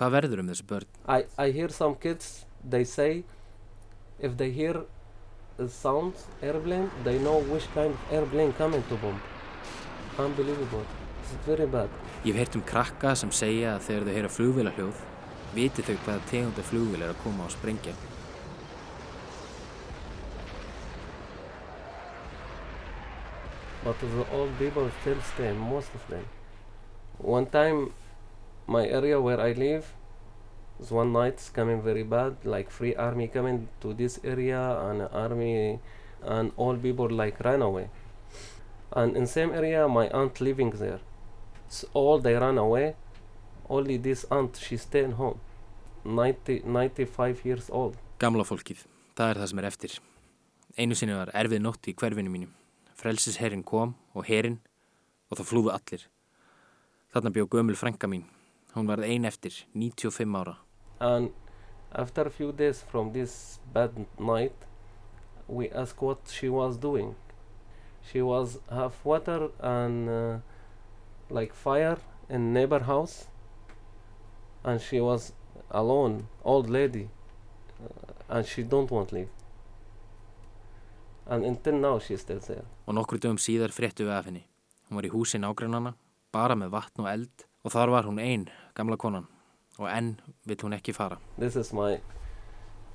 Hvað 0.00 0.16
verður 0.16 0.42
um 0.42 0.48
þessu 0.48 0.64
börn? 0.72 0.88
I, 1.04 1.28
I 1.36 1.52
hear 1.52 1.68
some 1.68 1.94
kids, 2.00 2.46
they 2.64 2.88
say 2.88 3.24
if 4.18 4.38
they 4.40 4.50
hear 4.50 4.86
the 5.56 5.68
sound 5.68 6.14
airplane, 6.42 6.90
they 7.04 7.18
know 7.18 7.38
which 7.38 7.66
kind 7.74 7.92
of 7.92 8.12
airplane 8.12 8.52
coming 8.54 8.82
to 8.88 8.96
bomb. 8.96 9.20
Unbelievable. 10.18 10.84
It's 11.22 11.46
very 11.46 11.66
bad. 11.66 11.88
Ég 12.24 12.34
hef 12.34 12.36
heyrt 12.36 12.56
um 12.56 12.62
krakka 12.62 13.14
sem 13.18 13.30
segja 13.34 13.76
að 13.76 13.86
þegar 13.88 14.06
þau 14.06 14.16
heyra 14.16 14.30
flugvélahljóð, 14.36 15.04
viti 15.54 15.84
þau 15.86 15.96
hvaða 16.04 16.26
tegunda 16.30 16.64
flugvél 16.70 17.04
er 17.04 17.14
að 17.14 17.22
koma 17.24 17.46
á 17.46 17.50
sprengja. 17.52 17.94
But 23.84 23.98
the 23.98 24.26
old 24.30 24.52
people 24.58 24.90
still 25.00 25.20
stay, 25.34 25.52
most 25.52 25.90
of 25.94 26.06
them. 26.08 26.24
One 27.18 27.46
time, 27.46 27.92
my 28.66 28.86
area 28.86 29.20
where 29.20 29.40
I 29.40 29.52
live, 29.52 29.90
one 30.90 31.12
night 31.12 31.50
coming 31.54 31.82
very 31.82 32.02
bad, 32.02 32.36
like 32.44 32.70
free 32.70 32.94
army 32.94 33.28
coming 33.28 33.68
to 33.80 33.94
this 33.94 34.18
area 34.24 34.60
and 34.88 35.08
army 35.12 35.80
and 36.24 36.52
all 36.56 36.76
people 36.76 37.08
like 37.08 37.40
ran 37.44 37.62
away. 37.62 37.88
And 38.94 39.16
in 39.16 39.26
same 39.26 39.52
area, 39.52 39.88
my 39.88 40.08
aunt 40.08 40.40
living 40.40 40.70
there. 40.70 41.00
So 41.68 41.88
all 41.94 42.18
they 42.18 42.34
ran 42.34 42.58
away. 42.58 42.94
Only 43.68 43.96
this 43.96 44.26
aunt, 44.30 44.56
she 44.56 44.76
staying 44.76 45.12
home. 45.12 45.40
90, 46.04 46.62
95 46.64 47.44
years 47.44 47.70
old. 47.70 47.96
Gamla 48.18 48.44
fólkið, 48.44 48.82
það 49.16 49.30
er 49.30 49.40
það 49.40 49.48
sem 49.50 49.60
er 49.62 49.68
eftir. 49.68 49.94
Einu 50.76 50.96
sinni 50.98 51.14
var 51.14 51.30
erfið 51.36 51.62
nótt 51.62 51.88
í 51.88 51.94
hverfinu 51.94 52.32
mínum. 52.32 52.50
Frelsisherrin 52.98 53.62
kom 53.62 53.94
og 54.14 54.26
herrin 54.26 54.58
og 55.30 55.38
það 55.38 55.48
flúðu 55.48 55.72
allir. 55.74 56.06
Þarna 57.14 57.32
bjó 57.34 57.46
gömul 57.54 57.78
frænka 57.78 58.10
mín. 58.10 58.26
Hún 58.74 58.86
varð 58.88 59.04
ein 59.04 59.24
eftir, 59.24 59.52
95 59.74 60.34
ára. 60.34 60.56
And 60.98 61.30
after 61.92 62.26
a 62.26 62.30
few 62.30 62.52
days 62.52 62.82
from 62.82 63.12
this 63.12 63.60
bad 63.72 63.90
night, 64.18 64.54
we 65.46 65.68
asked 65.70 66.00
what 66.00 66.18
she 66.28 66.48
was 66.48 66.78
doing. 66.78 67.14
She 68.10 68.22
was 68.22 68.58
have 68.70 68.94
water 69.04 69.50
and 69.60 70.08
uh, 70.08 70.38
like 71.28 71.52
fire 71.52 71.98
in 72.28 72.52
neighbor 72.52 72.80
house, 72.80 73.28
and 74.64 74.80
she 74.80 75.00
was 75.00 75.32
alone, 75.70 76.28
old 76.44 76.70
lady, 76.70 77.10
uh, 77.84 78.36
and 78.36 78.46
she 78.46 78.62
don't 78.62 78.90
want 78.90 79.12
leave. 79.12 79.28
And 81.26 81.44
until 81.44 81.74
now 81.74 81.98
she 81.98 82.16
still 82.16 82.40
there. 82.40 82.64
Og 82.86 82.94
nokkru 82.96 83.20
dögum 83.20 83.38
síðar 83.38 83.70
fréttu 83.70 84.08
við 84.08 84.16
af 84.16 84.26
henni. 84.26 84.46
Hún 84.88 84.98
var 84.98 85.06
í 85.06 85.12
húsi 85.12 85.38
nágrannana, 85.38 85.94
bara 86.32 86.56
með 86.56 86.72
vatn 86.72 87.04
og 87.04 87.12
eld 87.12 87.46
og 87.62 87.70
þar 87.70 87.92
var 87.94 88.08
hún 88.08 88.18
einn, 88.18 88.48
gamla 88.74 88.96
konan. 88.96 89.26
Og 89.78 89.88
enn 89.88 90.14
vill 90.46 90.62
hún 90.62 90.76
ekki 90.76 90.92
fara. 90.92 91.18
This 91.38 91.56
is 91.56 91.72
my 91.72 92.00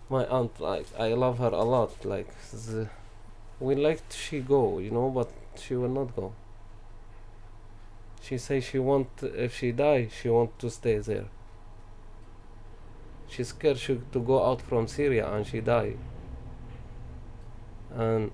my 0.09 0.25
aunt. 0.25 0.59
Like 0.59 0.87
I 0.97 1.13
love 1.13 1.39
her 1.39 1.53
a 1.53 1.63
lot. 1.63 2.05
Like 2.05 2.33
the, 2.51 2.87
we 3.59 3.75
like 3.75 4.03
she 4.11 4.39
go, 4.39 4.79
you 4.79 4.91
know, 4.91 5.09
but 5.09 5.29
she 5.55 5.75
will 5.75 5.89
not 5.89 6.15
go. 6.15 6.33
She 8.21 8.37
say 8.37 8.59
she 8.59 8.79
want 8.79 9.23
if 9.23 9.57
she 9.57 9.71
die, 9.71 10.09
she 10.09 10.29
want 10.29 10.59
to 10.59 10.69
stay 10.69 10.97
there. 10.99 11.25
She's 13.29 13.49
scared 13.49 13.77
she, 13.77 13.99
to 14.11 14.19
go 14.19 14.45
out 14.45 14.61
from 14.61 14.87
Syria 14.87 15.29
and 15.33 15.45
she 15.45 15.59
die. 15.59 15.95
and 17.97 18.31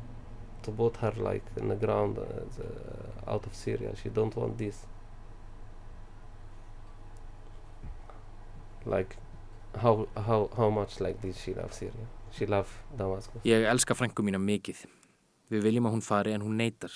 to 0.64 0.72
put 0.72 0.98
her 0.98 1.14
like 1.18 1.44
in 1.58 1.70
the 1.70 1.76
ground 1.76 2.18
uh, 2.18 2.24
the, 2.58 3.32
out 3.32 3.46
of 3.46 3.56
Syria. 3.56 3.94
She 4.02 4.10
don't 4.10 4.36
want 4.36 4.58
this. 4.58 4.86
Like 8.86 9.16
how 9.76 10.08
how 10.16 10.50
how 10.58 10.70
much 10.70 11.00
like 11.00 11.22
this 11.22 11.38
she 11.44 11.54
love 11.54 11.74
Syria. 11.74 12.08
She 12.32 12.46
love 12.46 12.70
Damascus. 12.98 13.42
Ég 13.44 13.66
elska 13.70 13.96
frængu 13.96 14.24
mína 14.24 14.40
mikið. 14.42 14.86
Við 15.52 15.66
viljum 15.68 15.88
að 15.88 15.98
hún 15.98 16.06
fari 16.06 16.34
en 16.34 16.42
hún 16.42 16.58
neytar. 16.58 16.94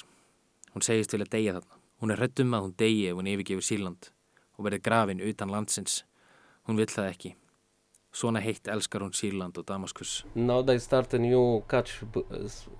Hún 0.74 0.86
segist 0.86 1.12
til 1.14 1.22
að 1.22 1.32
deyja 1.32 1.58
þarna. 1.58 1.82
Hún 2.02 2.14
er 2.14 2.22
hrettum 2.22 2.54
að 2.54 2.64
hún 2.68 2.78
deyji 2.78 3.10
ef 3.10 3.18
hún 3.18 3.30
yfirgefur 3.32 3.66
Síland 3.66 4.10
og 4.58 4.66
verði 4.66 4.82
grafin 4.82 5.22
utan 5.22 5.52
landsins. 5.54 6.04
Hún 6.68 6.78
vill 6.78 6.90
það 6.90 7.12
ekki. 7.12 7.36
Svona 8.14 8.42
heitt 8.42 8.68
elskar 8.68 9.06
hún 9.06 9.14
Síland 9.14 9.58
og 9.58 9.68
Damaskus. 9.68 10.24
Now 10.36 10.64
they 10.64 10.80
start 10.80 11.14
a 11.14 11.20
new 11.20 11.62
catch 11.70 12.04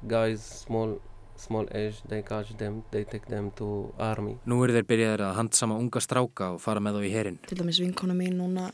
guys, 0.08 0.42
small 0.66 0.98
small 1.38 1.68
age, 1.72 2.02
they 2.10 2.24
catch 2.24 2.58
them, 2.58 2.84
they 2.92 3.04
take 3.06 3.28
them 3.30 3.52
to 3.52 3.94
army. 3.98 4.38
Nú 4.46 4.64
eru 4.66 4.74
þeir 4.74 4.88
byrjaðir 4.90 5.24
að 5.28 5.36
handsama 5.38 5.78
unga 5.78 6.02
stráka 6.02 6.56
og 6.56 6.62
fara 6.62 6.82
með 6.82 6.98
þá 6.98 7.06
í 7.06 7.12
herin. 7.14 7.40
Til 7.46 7.60
dæmis 7.62 7.82
vinkona 7.84 8.18
mín 8.18 8.40
núna 8.42 8.72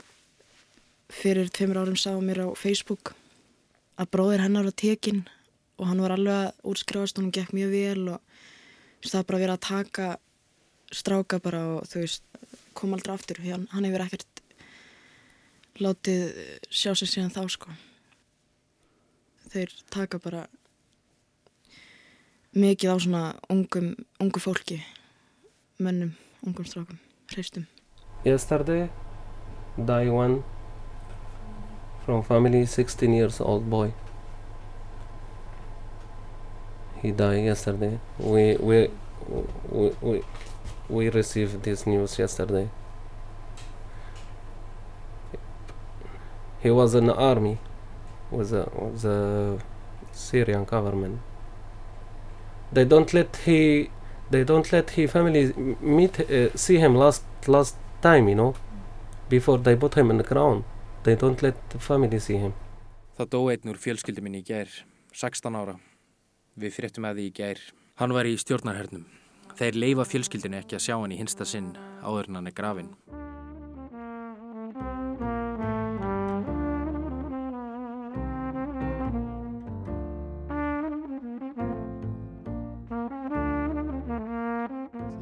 fyrir 1.11 1.49
tveimur 1.49 1.81
árum 1.83 1.97
sá 1.99 2.11
mér 2.21 2.45
á 2.45 2.47
Facebook 2.55 3.13
að 3.99 4.11
bróðir 4.15 4.43
hennar 4.43 4.67
var 4.67 4.77
tekinn 4.77 5.23
og 5.77 5.87
hann 5.89 6.01
var 6.01 6.15
alveg 6.15 6.33
að 6.33 6.69
útskrifast 6.71 7.17
og 7.17 7.25
hann 7.25 7.35
gekk 7.35 7.53
mjög 7.53 7.73
vel 7.73 8.07
og 8.15 8.21
það 9.03 9.27
bara 9.27 9.41
verið 9.43 9.55
að 9.55 9.65
taka 9.67 10.07
stráka 10.93 11.39
bara 11.43 11.63
og 11.75 11.87
þú 11.89 12.03
veist 12.03 12.23
kom 12.73 12.93
aldrei 12.95 13.13
aftur, 13.13 13.39
hann, 13.45 13.67
hann 13.73 13.85
hefur 13.87 14.05
ekkert 14.05 14.41
látið 15.81 16.23
sjá 16.69 16.93
sig 16.95 17.09
síðan 17.09 17.33
þá 17.33 17.43
sko. 17.49 17.73
Þeir 19.53 19.73
taka 19.93 20.19
bara 20.21 20.45
mikið 22.53 22.93
á 22.93 22.97
svona 23.01 23.23
ungum 23.49 23.93
ungu 24.21 24.41
fólki 24.41 24.79
mönnum, 25.81 26.13
ungum 26.45 26.65
strákum, 26.65 26.99
hreistum. 27.33 27.67
Yesterday 28.25 28.89
die 29.77 30.09
one 30.09 30.43
from 32.05 32.21
family 32.21 32.65
16 32.65 33.13
years 33.13 33.39
old 33.39 33.69
boy. 33.69 33.93
He 37.01 37.11
died 37.11 37.43
yesterday. 37.45 37.99
We 38.17 38.55
we 38.57 38.89
we 39.69 39.91
we, 40.01 40.21
we 40.89 41.09
received 41.09 41.63
this 41.63 41.85
news 41.85 42.19
yesterday. 42.19 42.69
He 46.61 46.71
was 46.71 46.95
in 46.95 47.07
the 47.07 47.15
army 47.15 47.57
with 48.31 48.51
the, 48.51 48.69
with 48.73 49.01
the 49.01 49.59
Syrian 50.13 50.63
government. 50.63 51.19
They 52.71 52.85
don't 52.85 53.13
let 53.13 53.35
he 53.45 53.89
they 54.29 54.43
don't 54.43 54.71
let 54.71 54.91
he 54.91 55.07
family 55.07 55.53
meet 55.81 56.19
uh, 56.19 56.55
see 56.55 56.77
him 56.77 56.95
last 56.95 57.23
last 57.47 57.75
time 58.01 58.27
you 58.27 58.35
know 58.35 58.55
before 59.29 59.57
they 59.57 59.75
put 59.75 59.95
him 59.95 60.09
in 60.09 60.17
the 60.17 60.23
ground 60.23 60.63
they 61.03 61.15
don't 61.15 61.41
let 61.41 61.57
the 61.69 61.79
family 61.79 62.19
see 62.19 62.37
him. 62.37 62.53
Það 63.17 63.33
dó 63.35 63.41
einn 63.51 63.69
úr 63.69 63.79
fjölskyldum 63.79 64.25
minni 64.25 64.41
í 64.41 64.47
gær 64.47 64.71
16 65.13 65.59
ára. 65.59 65.75
Við 66.57 66.77
fréttum 66.77 67.05
að 67.09 67.19
því 67.19 67.27
í 67.29 67.35
gær. 67.41 67.59
Hann 68.01 68.15
var 68.15 68.29
í 68.29 68.37
stjórnarhernum. 68.39 69.05
Þeir 69.53 69.77
leifa 69.77 70.07
fjölskyldinu 70.09 70.63
ekki 70.63 70.79
að 70.79 70.87
sjá 70.87 70.95
hann 70.97 71.13
í 71.13 71.19
hinsta 71.19 71.45
sinn 71.45 71.75
áður 72.01 72.31
en 72.31 72.39
hann 72.39 72.49
er 72.49 72.57
grafin 72.57 72.93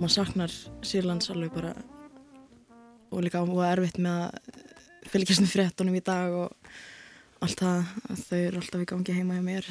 maður 0.02 0.13
saknar 0.15 0.54
Sýrlands 0.82 1.30
alveg 1.30 1.52
bara 1.54 1.76
og 3.12 3.22
líka 3.22 3.44
og 3.44 3.60
erfitt 3.67 4.00
með 4.02 4.24
að 4.26 4.61
fylgjast 5.12 5.43
með 5.43 5.54
fréttunum 5.54 5.97
í 5.97 6.04
dag 6.06 6.34
og 6.36 6.71
allt 7.43 7.60
það 7.60 7.91
þau 8.21 8.38
eru 8.38 8.62
alltaf 8.62 8.84
í 8.84 8.88
gangi 8.91 9.15
heima 9.17 9.38
hjá 9.38 9.43
mér. 9.45 9.67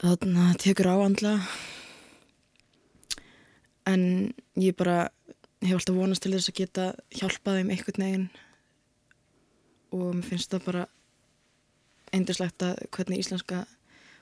Þannig 0.00 0.24
að 0.24 0.38
það 0.38 0.58
tekur 0.64 0.88
á 0.88 0.96
andla 1.04 1.34
en 3.90 4.02
ég 4.60 4.76
bara 4.78 4.96
hef 5.64 5.76
alltaf 5.78 5.96
vonast 5.96 6.24
til 6.24 6.32
þess 6.34 6.52
að 6.52 6.58
geta 6.62 6.88
hjálpað 7.18 7.60
þeim 7.60 7.72
einhvern 7.74 8.04
veginn. 8.06 8.26
Og 9.94 10.10
mér 10.16 10.28
finnst 10.28 10.52
það 10.52 10.68
bara 10.68 10.84
eindislegt 12.14 12.64
að 12.64 12.84
hvernig 12.94 13.24
íslenska 13.24 13.64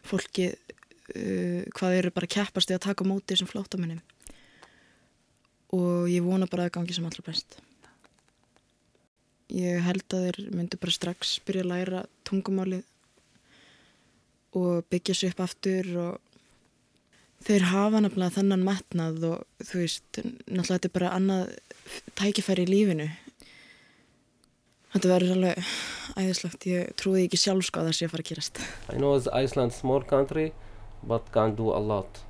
fólki 0.06 0.50
uh, 0.52 1.62
hvað 1.76 1.98
eru 1.98 2.14
bara 2.14 2.30
keppast 2.30 2.72
í 2.72 2.76
að 2.76 2.86
taka 2.88 3.06
móti 3.06 3.34
þessum 3.34 3.50
flóttamennum 3.52 4.02
og 5.72 6.08
ég 6.10 6.24
vona 6.24 6.48
bara 6.50 6.66
að 6.68 6.74
gangi 6.76 6.96
sem 6.96 7.06
allra 7.08 7.24
best 7.24 7.60
ég 9.52 9.80
held 9.86 10.04
að 10.14 10.26
þeir 10.26 10.40
myndu 10.56 10.78
bara 10.80 10.94
strax 10.94 11.38
byrja 11.46 11.64
að 11.64 11.72
læra 11.72 12.04
tungumálið 12.28 12.84
og 14.58 14.84
byggja 14.92 15.16
sér 15.16 15.34
upp 15.34 15.42
aftur 15.46 15.90
og 16.02 16.20
þeir 17.42 17.66
hafa 17.72 18.02
nefnilega 18.04 18.36
þannan 18.36 18.66
metnað 18.66 19.26
og 19.30 19.66
þú 19.66 19.82
veist, 19.82 20.08
náttúrulega 20.20 20.76
þetta 20.76 20.90
er 20.90 20.96
bara 20.98 21.14
annað 21.16 21.54
tækifæri 22.18 22.66
í 22.68 22.72
lífinu 22.72 23.10
Þetta 24.92 25.08
verður 25.08 25.30
alveg 25.38 25.68
æðislegt, 26.20 26.64
ég 26.68 26.90
trúi 27.00 27.22
ekki 27.22 27.38
sjálf 27.40 27.64
sko 27.64 27.80
að 27.80 27.86
það 27.88 27.94
sé 27.96 28.04
að 28.06 28.10
fara 28.12 28.24
að 28.24 28.28
gerast. 28.28 28.58
I 28.92 28.98
know 29.00 29.16
Iceland 29.16 29.72
small 29.72 30.04
country 30.04 30.50
but 31.08 31.32
can 31.32 31.56
do 31.56 31.72
a 31.72 31.80
lot 31.80 32.20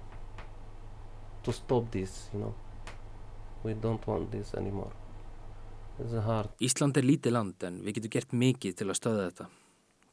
to 1.43 1.53
stop 1.53 1.91
this, 1.91 2.29
you 2.33 2.39
know. 2.39 2.55
We 3.65 3.75
don't 3.75 4.07
want 4.07 4.31
this 4.31 4.55
anymore. 4.55 5.02
Ísland 6.01 6.97
er 6.97 7.05
lítið 7.05 7.35
land 7.37 7.65
en 7.67 7.81
við 7.85 7.99
getum 7.99 8.13
gert 8.15 8.33
mikið 8.33 8.77
til 8.79 8.89
að 8.89 8.99
stöða 8.99 9.27
þetta. 9.27 9.47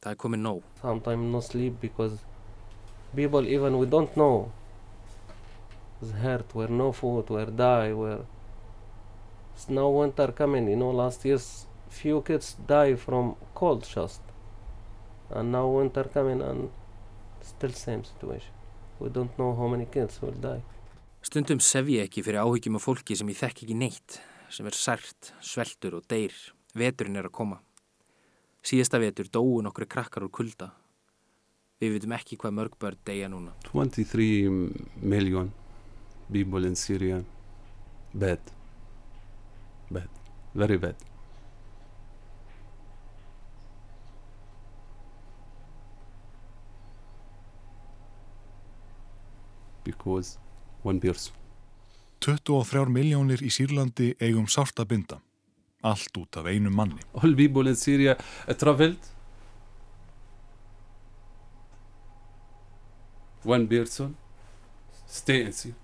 Það 0.00 0.12
er 0.12 0.18
komið 0.20 0.40
nóg. 0.44 0.62
Sometimes 0.80 1.32
no 1.32 1.40
sleep 1.40 1.80
because 1.80 2.20
people 3.14 3.48
even 3.48 3.78
we 3.78 3.86
don't 3.86 4.12
know. 4.14 4.50
Is 6.02 6.12
hurt, 6.12 6.54
no 6.70 6.92
food, 6.92 7.28
where 7.28 7.50
die, 7.50 7.92
where 7.92 8.24
snow 9.56 9.90
winter 9.90 10.32
coming, 10.32 10.68
you 10.68 10.76
know, 10.76 10.90
last 10.90 11.24
year's 11.24 11.66
few 11.90 12.22
kids 12.22 12.56
die 12.66 12.94
from 12.94 13.36
cold 13.54 13.84
just 13.84 14.22
and 15.30 15.52
now 15.52 15.66
winter 15.68 16.04
coming 16.04 16.40
and 16.40 16.70
still 17.42 17.72
same 17.72 18.04
situation. 18.04 18.52
We 18.98 19.08
don't 19.08 19.36
know 19.38 19.54
how 19.54 19.66
many 19.66 19.86
kids 19.86 20.20
will 20.22 20.36
die. 20.40 20.62
Stundum 21.22 21.60
sef 21.60 21.88
ég 21.92 22.08
ekki 22.08 22.24
fyrir 22.24 22.40
áhyggjum 22.40 22.78
af 22.78 22.86
fólki 22.86 23.16
sem 23.16 23.28
ég 23.28 23.36
þekk 23.36 23.64
ekki 23.66 23.76
neitt 23.76 24.20
sem 24.50 24.66
er 24.66 24.76
sært, 24.76 25.32
sveltur 25.44 26.00
og 26.00 26.06
deyr. 26.10 26.34
Veturinn 26.74 27.18
er 27.18 27.28
að 27.30 27.36
koma. 27.38 27.60
Síðasta 28.66 29.00
vetur 29.00 29.30
dóu 29.32 29.60
nokkru 29.64 29.86
krakkar 29.88 30.26
úr 30.26 30.32
kulda. 30.34 30.70
Við 31.80 31.96
vitum 31.96 32.12
ekki 32.12 32.36
hvað 32.36 32.56
mörg 32.58 32.76
börn 32.82 32.98
deyja 33.08 33.30
núna. 33.32 33.54
23 33.70 34.50
million 35.00 35.52
people 36.32 36.66
in 36.66 36.76
Syria. 36.76 37.22
Bad. 38.12 38.40
Bad, 39.90 40.10
very 40.54 40.76
bad. 40.76 40.96
Because 49.84 50.38
one 50.82 51.00
person 51.00 51.39
23 52.20 52.92
miljónir 52.92 53.40
í 53.42 53.50
Sýrlandi 53.52 54.14
eigum 54.20 54.48
sárt 54.48 54.80
að 54.82 54.90
binda. 54.92 55.20
Allt 55.80 56.16
út 56.20 56.36
af 56.36 56.46
einu 56.46 56.70
manni. 56.70 57.00
All 57.16 57.34
people 57.34 57.68
in 57.68 57.76
Syria 57.76 58.16
traveled. 58.58 59.00
One 63.44 63.66
person 63.66 64.16
stay 65.06 65.46
in 65.46 65.52
Syria. 65.52 65.76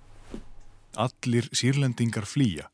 Allir 0.97 1.49
sýrlendingar 1.53 2.25
flýja, 2.29 2.69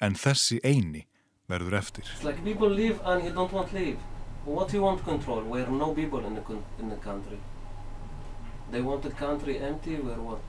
en 0.00 0.16
þessi 0.20 0.58
eini 0.64 1.04
verður 1.48 1.78
eftir. 1.78 2.08
It's 2.08 2.24
like 2.24 2.42
people 2.44 2.68
live 2.68 3.00
and 3.04 3.24
you 3.24 3.32
don't 3.32 3.52
want 3.52 3.70
to 3.70 3.78
live. 3.78 3.98
What 4.44 4.72
you 4.72 4.82
want 4.82 5.04
control? 5.04 5.42
Where 5.44 5.68
no 5.68 5.94
people 5.94 6.24
in 6.26 6.34
the, 6.34 6.42
in 6.80 6.88
the 6.88 6.96
country. 6.96 7.38
They 8.70 8.82
want 8.82 9.02
the 9.02 9.10
country 9.10 9.58
empty 9.58 9.96
where 9.96 10.20
what? 10.20 10.40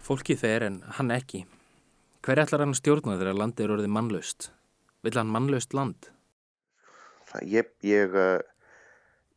Fólki 0.00 0.36
þeir 0.36 0.64
en 0.68 0.82
hann 0.96 1.10
ekki. 1.10 1.44
Hver 2.26 2.40
ætlar 2.42 2.64
hann 2.64 2.72
að 2.74 2.80
stjórna 2.80 3.12
þegar 3.20 3.36
landið 3.38 3.62
er 3.62 3.72
orðið 3.76 3.90
mannlaust? 3.94 4.48
Vill 5.06 5.14
hann 5.14 5.28
mannlaust 5.30 5.74
land? 5.78 6.08
Það, 7.28 7.44
ég, 7.52 7.68
ég 7.86 8.16
uh, 8.18 8.40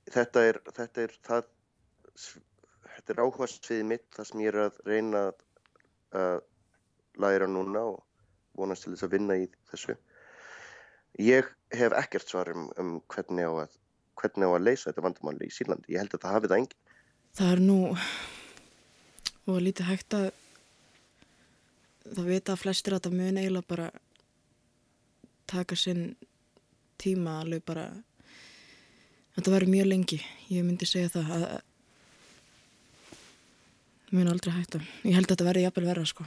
þetta 0.10 0.46
er, 0.50 0.58
þetta 0.74 1.04
er, 1.04 1.14
það, 1.28 1.52
þetta 2.96 3.14
er 3.14 3.22
áhersfið 3.28 3.84
mitt 3.92 4.08
það 4.18 4.30
sem 4.32 4.42
ég 4.42 4.50
er 4.50 4.58
að 4.64 4.82
reyna 4.90 5.22
að 5.28 5.46
uh, 6.18 6.42
læra 7.22 7.52
núna 7.52 7.86
og 7.92 8.02
vonast 8.58 8.88
til 8.88 8.96
þess 8.96 9.06
að 9.06 9.16
vinna 9.20 9.38
í 9.38 9.46
þessu. 9.70 10.00
Ég 11.22 11.54
hef 11.78 12.00
ekkert 12.02 12.34
svar 12.34 12.50
um, 12.56 12.72
um 12.82 12.98
hvernig, 13.14 13.46
á 13.46 13.68
að, 13.68 13.80
hvernig 14.18 14.50
á 14.50 14.52
að 14.56 14.66
leysa 14.66 14.90
þetta 14.90 15.08
vandamáli 15.12 15.46
í 15.46 15.54
Sýrlandi. 15.54 15.94
Ég 15.94 16.02
held 16.02 16.18
að 16.18 16.26
það 16.26 16.38
hafi 16.40 16.54
það 16.56 16.60
engin. 16.64 16.78
það 17.38 17.54
er 17.54 17.66
nú 17.70 17.80
og 19.46 19.66
lítið 19.70 19.94
hægt 19.94 20.18
að 20.18 20.32
það 22.16 22.30
vita 22.34 22.54
að 22.54 22.62
flestir 22.64 22.96
að 22.96 23.08
það 23.08 23.18
mun 23.20 23.40
eiginlega 23.40 23.70
bara 23.70 23.90
taka 25.50 25.78
sinn 25.80 26.04
tíma 27.00 27.40
alveg 27.44 27.64
bara 27.66 27.88
þetta 29.38 29.54
verður 29.54 29.74
mjög 29.74 29.90
lengi 29.90 30.20
ég 30.50 30.66
myndi 30.68 30.90
segja 30.90 31.12
það 31.16 31.34
að 31.38 31.60
mun 34.16 34.30
aldrei 34.32 34.54
hægt 34.56 34.78
að 34.78 34.88
ég 35.06 35.16
held 35.16 35.28
að 35.28 35.36
þetta 35.36 35.48
verður 35.48 35.66
jafnvel 35.68 35.86
verða 35.90 36.10
sko. 36.10 36.26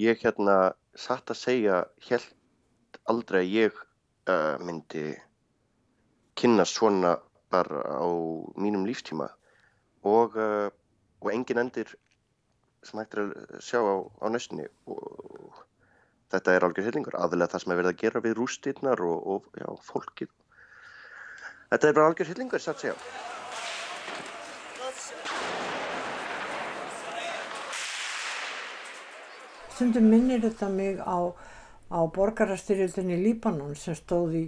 Ég 0.00 0.20
hérna 0.24 0.56
satt 0.96 1.32
að 1.32 1.40
segja 1.40 1.80
held 2.08 3.00
aldrei 3.08 3.40
að 3.42 3.52
ég 3.54 3.80
uh, 3.80 4.56
myndi 4.60 5.04
kynna 6.40 6.66
svona 6.68 7.16
bara 7.52 7.82
á 7.84 8.08
mínum 8.60 8.86
lífstíma. 8.88 9.28
Og, 10.06 10.36
uh, 10.36 10.68
og 11.20 11.32
engin 11.32 11.60
endir 11.64 11.92
sem 12.86 13.00
hægt 13.00 13.16
er 13.16 13.24
að 13.24 13.32
sjá 13.64 13.80
á, 13.80 13.96
á 14.24 14.26
nöstinni 14.32 14.66
og 14.88 15.58
þetta 16.32 16.54
er 16.54 16.66
algjör 16.66 16.86
hillingur, 16.88 17.16
aðlega 17.18 17.54
það 17.54 17.64
sem 17.64 17.72
er 17.72 17.80
verið 17.80 17.92
að 17.92 18.02
gera 18.04 18.22
við 18.24 18.36
rústirnar 18.38 19.02
og, 19.04 19.26
og 19.34 19.60
já, 19.60 19.66
fólkið. 19.88 20.30
Þetta 21.70 21.88
er 21.88 21.98
bara 21.98 22.10
algjör 22.10 22.30
hillingur, 22.32 22.62
satt 22.62 22.84
segja. 22.84 22.96
Stundum 29.74 30.10
minnir 30.12 30.42
þetta 30.44 30.68
mig 30.68 31.00
á, 31.00 31.32
á 31.88 32.00
borgarastyrjöldinni 32.14 33.16
Líbanon 33.22 33.76
sem 33.80 33.96
stóð 33.96 34.36
í 34.36 34.44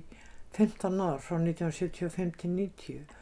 15 0.56 1.00
ár 1.00 1.22
frá 1.24 1.38
1975 1.40 2.34
til 2.42 2.50
90 2.52 3.21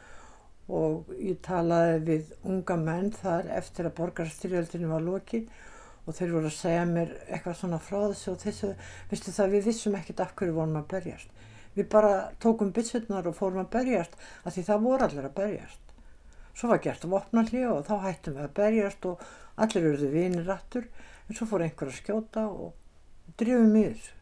og 0.70 1.10
ég 1.18 1.40
talaði 1.44 1.98
við 2.06 2.30
unga 2.46 2.76
menn 2.78 3.10
þar 3.14 3.50
eftir 3.58 3.88
að 3.88 3.96
borgarastyrjöldinni 3.98 4.90
var 4.90 5.04
lokið 5.04 5.50
og 6.06 6.16
þeir 6.16 6.32
voru 6.34 6.50
að 6.50 6.56
segja 6.56 6.86
mér 6.88 7.12
eitthvað 7.26 7.58
svona 7.58 7.80
frá 7.82 7.98
þessu 8.08 8.32
og 8.32 8.40
þessu, 8.44 8.70
veistu 9.10 9.34
það 9.34 9.54
við 9.54 9.68
vissum 9.68 9.98
ekkert 9.98 10.22
af 10.24 10.32
hverju 10.38 10.56
vorum 10.56 10.80
að 10.80 10.88
berjast. 10.94 11.36
Við 11.76 11.86
bara 11.92 12.14
tókum 12.42 12.72
byssurnar 12.74 13.28
og 13.30 13.36
fórum 13.38 13.62
að 13.62 13.70
berjast 13.76 14.16
af 14.44 14.54
því 14.54 14.64
það 14.70 14.86
voru 14.86 15.06
allir 15.06 15.28
að 15.28 15.36
berjast. 15.36 15.92
Svo 16.54 16.72
var 16.72 16.82
gert 16.82 17.06
vopnalli 17.06 17.62
og 17.68 17.84
þá 17.86 17.94
hættum 18.06 18.38
við 18.38 18.46
að 18.46 18.56
berjast 18.58 19.06
og 19.10 19.22
allir 19.60 19.86
eruðu 19.90 20.10
vinir 20.14 20.48
rattur 20.48 20.88
en 21.28 21.38
svo 21.38 21.46
fór 21.46 21.66
einhver 21.66 21.92
að 21.92 22.00
skjóta 22.00 22.48
og 22.48 22.74
drifum 23.38 23.76
í 23.78 23.86
þessu. 23.86 24.16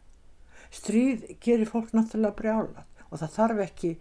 Stríð 0.69 1.25
gerir 1.41 1.69
fólk 1.69 1.95
náttúrulega 1.97 2.37
brjálat 2.37 3.03
og 3.09 3.17
það 3.17 3.35
þarf 3.39 3.65
ekki 3.65 3.95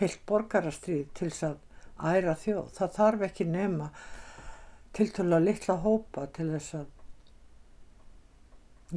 heilt 0.00 0.22
borgarastríð 0.26 1.06
til 1.14 1.30
þess 1.30 1.46
að 1.52 1.58
æra 1.98 2.34
þjóð. 2.38 2.70
Það 2.76 2.94
þarf 2.94 3.24
ekki 3.28 3.46
nema 3.48 3.90
til 4.96 5.10
til 5.14 5.28
að 5.28 5.44
litla 5.46 5.78
hópa 5.82 6.26
til 6.34 6.48
þess 6.54 6.78
að 6.78 6.86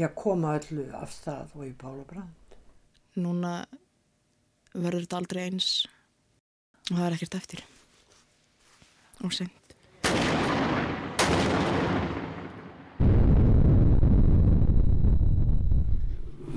já, 0.01 0.07
koma 0.15 0.55
öllu 0.59 0.87
af 0.97 1.13
stað 1.13 1.55
og 1.57 1.65
í 1.67 1.73
bála 1.77 2.05
brand. 2.07 2.57
Núna 3.19 3.65
verður 4.73 5.03
þetta 5.03 5.19
aldrei 5.19 5.41
eins 5.49 5.71
og 6.89 6.95
það 6.95 7.07
er 7.07 7.17
ekkert 7.17 7.39
eftir. 7.41 7.65
Og 9.21 9.33
seint. 9.35 9.57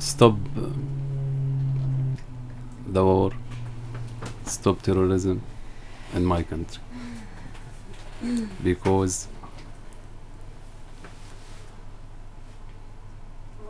Stop 0.05 0.39
the 2.93 3.03
war. 3.03 3.33
Stop 4.45 4.83
terrorism 4.85 5.41
in 6.15 6.25
my 6.25 6.43
country. 6.43 6.83
Because 8.63 9.29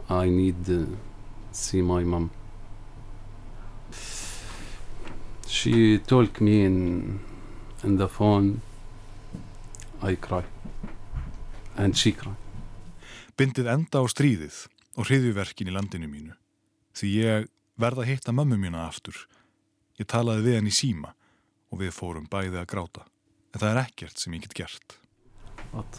I 0.08 0.28
need 0.28 0.64
to 0.66 0.96
see 1.50 1.82
my 1.82 2.04
mom. 2.04 2.30
She 5.46 5.98
told 5.98 6.40
me 6.40 6.64
in, 6.64 7.20
in 7.82 7.96
the 7.96 8.08
phone, 8.08 8.60
I 10.02 10.14
cry. 10.16 10.44
And 11.76 11.96
she 11.96 12.12
cry. 12.12 12.36
Bindið 13.34 13.66
enda 13.66 13.98
á 13.98 14.06
stríðið 14.06 14.68
og 14.94 15.08
hriðjuverkin 15.08 15.66
í 15.66 15.74
landinu 15.74 16.06
mínu. 16.06 16.36
Því 16.94 17.08
ég 17.18 17.48
verða 17.80 18.04
að 18.04 18.10
hitta 18.12 18.34
mömmu 18.36 18.60
mína 18.60 18.84
aftur. 18.86 19.16
Ég 19.98 20.06
talaði 20.06 20.44
við 20.46 20.58
hann 20.60 20.70
í 20.70 20.74
síma 20.74 21.14
og 21.74 21.80
við 21.82 21.90
fórum 21.96 22.28
bæði 22.30 22.60
að 22.60 22.68
gráta. 22.70 23.02
En 23.50 23.60
það 23.60 23.70
er 23.72 23.80
ekkert 23.82 24.20
sem 24.22 24.36
ég 24.36 24.44
get 24.46 24.54
gert. 24.62 24.98
But 25.72 25.98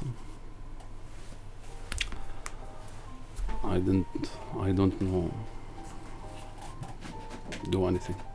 I 3.65 3.79
don't 3.83 4.29
I 4.63 4.71
don't 4.71 5.01
know 5.03 5.27
do 7.71 7.87
anything. 7.87 8.34